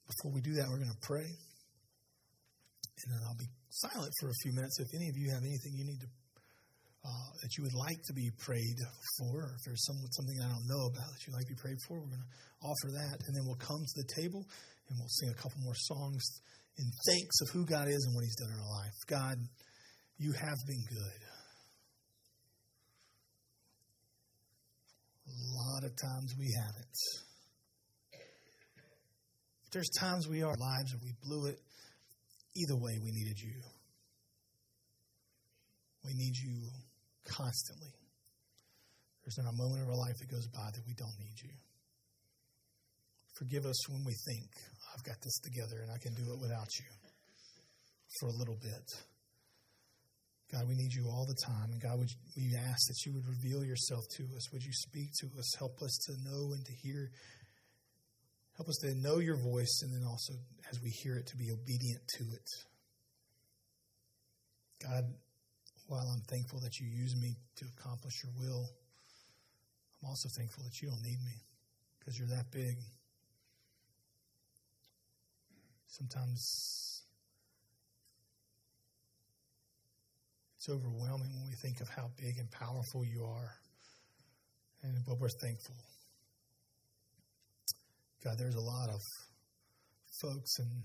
Before 0.08 0.32
we 0.32 0.42
do 0.42 0.54
that, 0.56 0.68
we're 0.72 0.80
going 0.80 0.96
to 0.96 1.06
pray. 1.06 1.28
And 1.28 3.08
then 3.12 3.20
I'll 3.28 3.38
be 3.38 3.52
silent 3.70 4.12
for 4.20 4.30
a 4.30 4.38
few 4.42 4.54
minutes. 4.54 4.80
If 4.80 4.88
any 4.96 5.10
of 5.10 5.18
you 5.18 5.30
have 5.32 5.44
anything 5.44 5.76
you 5.76 5.86
need 5.86 6.02
to, 6.02 6.10
uh, 7.06 7.30
that 7.44 7.52
you 7.56 7.64
would 7.64 7.76
like 7.76 8.02
to 8.08 8.14
be 8.14 8.32
prayed 8.40 8.80
for, 9.20 9.48
or 9.48 9.52
if 9.56 9.62
there's 9.64 9.86
some, 9.86 9.96
something 10.12 10.38
I 10.42 10.50
don't 10.50 10.68
know 10.68 10.88
about 10.88 11.08
that 11.12 11.20
you'd 11.28 11.36
like 11.36 11.46
to 11.48 11.54
be 11.54 11.62
prayed 11.62 11.80
for, 11.88 12.00
we're 12.00 12.12
going 12.12 12.26
to 12.26 12.34
offer 12.64 12.90
that. 12.98 13.22
And 13.28 13.36
then 13.36 13.44
we'll 13.46 13.62
come 13.62 13.80
to 13.80 13.96
the 14.02 14.10
table 14.16 14.44
and 14.90 14.98
we'll 14.98 15.16
sing 15.22 15.30
a 15.30 15.38
couple 15.38 15.60
more 15.62 15.76
songs 15.76 16.24
in 16.80 16.86
thanks 17.08 17.36
of 17.42 17.50
who 17.54 17.66
God 17.66 17.88
is 17.88 18.02
and 18.08 18.16
what 18.16 18.24
He's 18.24 18.36
done 18.36 18.50
in 18.50 18.60
our 18.60 18.74
life. 18.82 18.98
God, 19.08 19.38
you 20.18 20.32
have 20.34 20.58
been 20.68 20.84
good. 20.90 21.22
A 25.28 25.38
lot 25.54 25.84
of 25.84 25.92
times 25.96 26.34
we 26.40 26.50
haven't. 26.58 27.27
There's 29.72 29.90
times 30.00 30.28
we 30.28 30.44
are 30.44 30.56
lives 30.56 30.94
and 30.94 31.02
we 31.04 31.14
blew 31.22 31.48
it, 31.48 31.60
either 32.56 32.76
way, 32.76 32.98
we 33.04 33.12
needed 33.12 33.40
you. 33.40 33.62
We 36.06 36.14
need 36.14 36.36
you 36.38 36.70
constantly. 37.26 37.92
There's 39.24 39.38
not 39.44 39.52
a 39.52 39.58
moment 39.58 39.84
of 39.84 39.90
our 39.90 40.00
life 40.00 40.16
that 40.20 40.32
goes 40.32 40.48
by 40.48 40.72
that 40.72 40.84
we 40.88 40.94
don't 40.94 41.20
need 41.20 41.36
you. 41.44 41.52
Forgive 43.38 43.66
us 43.66 43.90
when 43.90 44.04
we 44.06 44.16
think, 44.26 44.50
I've 44.96 45.04
got 45.04 45.20
this 45.22 45.38
together 45.44 45.84
and 45.84 45.92
I 45.92 46.00
can 46.00 46.14
do 46.16 46.32
it 46.32 46.40
without 46.40 46.72
you 46.80 46.90
for 48.20 48.30
a 48.30 48.36
little 48.40 48.56
bit. 48.56 48.88
God, 50.52 50.64
we 50.68 50.76
need 50.76 50.94
you 50.96 51.12
all 51.12 51.28
the 51.28 51.36
time. 51.46 51.76
And 51.76 51.82
God, 51.82 52.00
would 52.00 52.10
we 52.38 52.56
ask 52.56 52.80
that 52.88 53.04
you 53.06 53.14
would 53.14 53.28
reveal 53.28 53.66
yourself 53.66 54.08
to 54.16 54.24
us? 54.36 54.48
Would 54.54 54.64
you 54.64 54.72
speak 54.72 55.12
to 55.20 55.28
us? 55.38 55.54
Help 55.60 55.76
us 55.84 55.92
to 56.08 56.14
know 56.24 56.54
and 56.56 56.66
to 56.66 56.74
hear. 56.82 57.12
Help 58.58 58.70
us 58.70 58.78
to 58.78 58.94
know 58.96 59.20
your 59.20 59.38
voice 59.38 59.82
and 59.84 59.94
then 59.94 60.04
also, 60.08 60.34
as 60.72 60.82
we 60.82 60.90
hear 60.90 61.16
it, 61.16 61.28
to 61.28 61.38
be 61.38 61.52
obedient 61.52 62.02
to 62.18 62.24
it. 62.24 62.50
God, 64.84 65.04
while 65.88 66.08
I'm 66.14 66.22
thankful 66.22 66.60
that 66.62 66.80
you 66.80 66.88
use 66.88 67.16
me 67.16 67.36
to 67.58 67.66
accomplish 67.78 68.24
your 68.24 68.34
will, 68.40 68.68
I'm 70.02 70.10
also 70.10 70.30
thankful 70.36 70.64
that 70.64 70.82
you 70.82 70.90
don't 70.90 71.04
need 71.04 71.20
me 71.24 71.42
because 72.00 72.18
you're 72.18 72.28
that 72.30 72.52
big. 72.52 72.78
Sometimes 75.88 76.88
It's 80.68 80.76
overwhelming 80.76 81.30
when 81.34 81.48
we 81.48 81.56
think 81.56 81.80
of 81.80 81.88
how 81.88 82.10
big 82.18 82.40
and 82.40 82.52
powerful 82.52 83.06
you 83.06 83.24
are. 83.24 83.54
And 84.84 84.98
but 85.08 85.18
we're 85.18 85.30
thankful. 85.30 85.76
God, 88.24 88.38
there's 88.38 88.56
a 88.56 88.62
lot 88.62 88.90
of 88.90 89.00
folks 90.22 90.60
in 90.60 90.84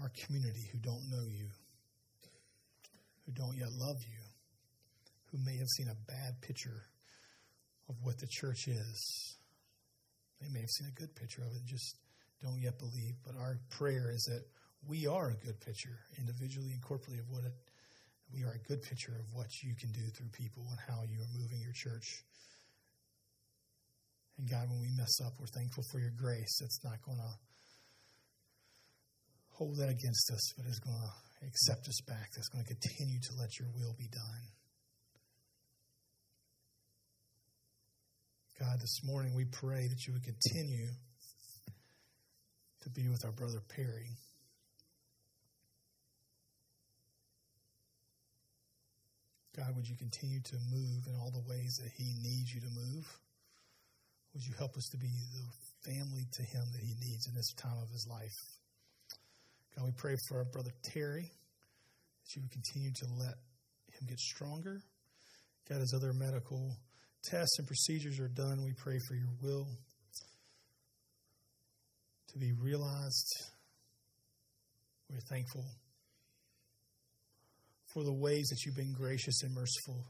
our 0.00 0.10
community 0.24 0.68
who 0.72 0.78
don't 0.78 1.08
know 1.10 1.26
you, 1.28 1.48
who 3.24 3.32
don't 3.32 3.56
yet 3.56 3.68
love 3.78 3.96
you, 4.00 4.22
who 5.30 5.38
may 5.44 5.56
have 5.58 5.68
seen 5.68 5.88
a 5.88 6.10
bad 6.10 6.40
picture 6.40 6.82
of 7.88 7.96
what 8.02 8.18
the 8.18 8.26
church 8.26 8.66
is. 8.68 9.36
They 10.40 10.48
may 10.52 10.60
have 10.60 10.70
seen 10.70 10.88
a 10.88 11.00
good 11.00 11.14
picture 11.14 11.42
of 11.42 11.48
it 11.48 11.60
and 11.60 11.66
just 11.66 11.96
don't 12.42 12.60
yet 12.60 12.78
believe. 12.78 13.14
But 13.24 13.36
our 13.36 13.58
prayer 13.70 14.10
is 14.10 14.22
that 14.24 14.42
we 14.88 15.06
are 15.06 15.30
a 15.30 15.44
good 15.44 15.60
picture, 15.60 15.98
individually 16.18 16.72
and 16.72 16.82
corporately, 16.82 17.20
of 17.20 17.28
what 17.28 17.44
it, 17.44 17.52
we 18.32 18.42
are 18.42 18.52
a 18.52 18.62
good 18.68 18.82
picture 18.82 19.14
of 19.14 19.26
what 19.32 19.46
you 19.62 19.74
can 19.78 19.90
do 19.92 20.02
through 20.16 20.30
people 20.32 20.64
and 20.70 20.78
how 20.88 21.02
you 21.06 21.18
are 21.20 21.30
moving 21.38 21.60
your 21.60 21.74
church. 21.74 22.24
And 24.38 24.50
God, 24.50 24.68
when 24.68 24.80
we 24.80 24.90
mess 24.96 25.20
up, 25.24 25.32
we're 25.38 25.46
thankful 25.46 25.84
for 25.90 25.98
your 25.98 26.12
grace. 26.18 26.60
It's 26.60 26.84
not 26.84 27.00
going 27.02 27.18
to 27.18 27.32
hold 29.56 29.76
that 29.78 29.88
against 29.88 30.30
us, 30.30 30.52
but 30.56 30.66
it's 30.66 30.80
going 30.80 31.00
to 31.00 31.46
accept 31.46 31.88
us 31.88 32.00
back. 32.06 32.28
That's 32.34 32.48
going 32.48 32.64
to 32.64 32.70
continue 32.74 33.20
to 33.20 33.32
let 33.40 33.58
your 33.58 33.68
will 33.74 33.94
be 33.96 34.08
done. 34.12 34.44
God, 38.60 38.80
this 38.80 39.00
morning 39.04 39.34
we 39.36 39.44
pray 39.44 39.86
that 39.86 40.06
you 40.06 40.14
would 40.14 40.24
continue 40.24 40.88
to 42.82 42.90
be 42.90 43.08
with 43.08 43.24
our 43.24 43.32
brother 43.32 43.60
Perry. 43.68 44.16
God, 49.56 49.74
would 49.74 49.88
you 49.88 49.96
continue 49.96 50.40
to 50.40 50.56
move 50.70 51.00
in 51.08 51.16
all 51.16 51.32
the 51.32 51.48
ways 51.48 51.80
that 51.82 51.90
He 51.96 52.12
needs 52.20 52.52
you 52.52 52.60
to 52.60 52.72
move? 52.76 53.04
Would 54.34 54.44
you 54.44 54.52
help 54.58 54.76
us 54.76 54.86
to 54.92 54.98
be 54.98 55.08
the 55.08 55.90
family 55.90 56.28
to 56.28 56.42
Him 56.44 56.64
that 56.72 56.82
He 56.84 56.92
needs 57.00 57.26
in 57.26 57.34
this 57.34 57.52
time 57.56 57.78
of 57.80 57.88
His 57.88 58.06
life? 58.10 58.36
God, 59.76 59.86
we 59.86 59.92
pray 59.96 60.14
for 60.28 60.38
our 60.38 60.44
brother 60.44 60.72
Terry, 60.92 61.24
that 61.24 62.36
you 62.36 62.42
would 62.42 62.52
continue 62.52 62.92
to 62.92 63.06
let 63.18 63.34
him 63.92 64.06
get 64.08 64.18
stronger. 64.18 64.80
God, 65.68 65.80
as 65.80 65.92
other 65.94 66.12
medical 66.12 66.76
tests 67.24 67.58
and 67.58 67.66
procedures 67.66 68.20
are 68.20 68.28
done, 68.28 68.62
we 68.62 68.72
pray 68.76 68.98
for 69.08 69.14
your 69.14 69.32
will 69.42 69.66
to 72.32 72.38
be 72.38 72.52
realized. 72.52 73.28
We're 75.10 75.20
thankful 75.30 75.64
for 77.96 78.04
the 78.04 78.12
ways 78.12 78.46
that 78.50 78.62
you've 78.66 78.76
been 78.76 78.92
gracious 78.92 79.42
and 79.42 79.54
merciful 79.54 80.04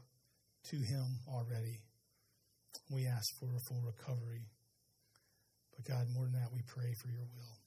to 0.65 0.75
him 0.75 1.05
already. 1.25 1.79
We 2.91 3.07
ask 3.07 3.23
for 3.39 3.45
a 3.45 3.59
full 3.69 3.81
recovery. 3.81 4.43
But 5.73 5.85
God, 5.85 6.05
more 6.13 6.25
than 6.25 6.33
that, 6.33 6.49
we 6.53 6.59
pray 6.67 6.91
for 7.01 7.07
your 7.07 7.23
will. 7.33 7.57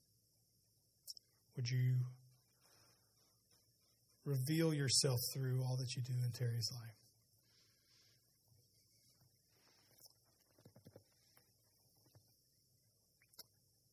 Would 1.57 1.71
you 1.71 1.95
reveal 4.27 4.75
yourself 4.75 5.19
through 5.33 5.63
all 5.63 5.79
that 5.79 5.97
you 5.97 6.03
do 6.03 6.13
in 6.23 6.31
Terry's 6.33 6.71
life? 6.71 6.99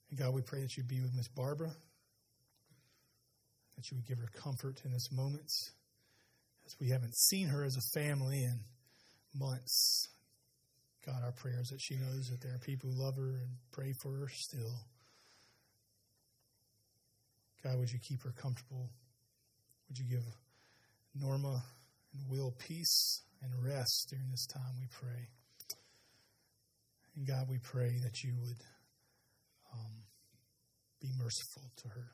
And 0.09 0.19
God, 0.19 0.33
we 0.33 0.41
pray 0.41 0.59
that 0.59 0.75
you'd 0.75 0.89
be 0.89 0.99
with 0.99 1.15
Miss 1.15 1.29
Barbara, 1.29 1.71
that 3.77 3.89
you 3.89 3.95
would 3.95 4.05
give 4.05 4.17
her 4.17 4.29
comfort 4.43 4.81
in 4.83 4.91
this 4.91 5.09
moment 5.13 5.49
as 6.67 6.75
we 6.79 6.89
haven't 6.89 7.15
seen 7.15 7.47
her 7.47 7.63
as 7.63 7.75
a 7.75 7.99
family 7.99 8.43
in 8.43 8.59
months. 9.33 10.09
God, 11.05 11.23
our 11.23 11.31
prayers 11.31 11.69
that 11.69 11.79
she 11.81 11.95
knows 11.95 12.29
that 12.29 12.41
there 12.41 12.53
are 12.53 12.59
people 12.59 12.91
who 12.91 13.03
love 13.03 13.15
her 13.15 13.37
and 13.39 13.49
pray 13.71 13.93
for 14.01 14.11
her 14.11 14.27
still. 14.29 14.73
God, 17.63 17.79
would 17.79 17.91
you 17.91 17.99
keep 17.99 18.21
her 18.23 18.33
comfortable? 18.39 18.89
Would 19.87 19.97
you 19.97 20.05
give 20.09 20.23
Norma 21.15 21.63
and 22.13 22.29
Will 22.29 22.53
peace 22.59 23.21
and 23.41 23.51
rest 23.63 24.07
during 24.09 24.29
this 24.31 24.45
time, 24.47 24.73
we 24.79 24.87
pray. 24.91 25.29
And 27.15 27.27
God, 27.27 27.47
we 27.49 27.59
pray 27.59 27.99
that 28.03 28.23
you 28.23 28.33
would 28.41 28.61
um, 29.73 30.03
be 31.01 31.09
merciful 31.17 31.63
to 31.77 31.87
her. 31.89 32.11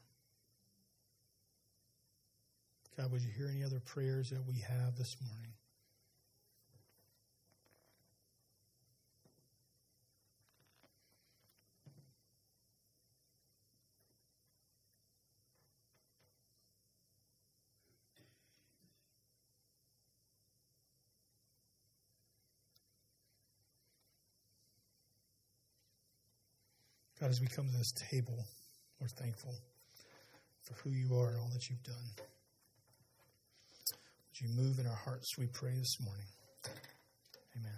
God, 2.96 3.12
would 3.12 3.22
you 3.22 3.32
hear 3.36 3.50
any 3.50 3.64
other 3.64 3.80
prayers 3.80 4.30
that 4.30 4.46
we 4.48 4.54
have 4.60 4.96
this 4.96 5.18
morning? 5.28 5.52
God, 27.20 27.32
as 27.32 27.42
we 27.42 27.48
come 27.48 27.70
to 27.70 27.78
this 27.78 27.94
table, 27.94 28.46
we're 29.00 29.08
thankful 29.08 29.56
for 30.62 30.74
who 30.76 30.92
you 30.92 31.16
are 31.18 31.30
and 31.30 31.40
all 31.40 31.50
that 31.54 31.70
you've 31.70 31.82
done. 31.84 32.33
You 34.42 34.50
move 34.50 34.80
in 34.80 34.88
our 34.88 34.96
hearts, 34.96 35.38
we 35.38 35.46
pray 35.48 35.74
this 35.78 35.98
morning. 36.02 36.26
Amen. 37.56 37.78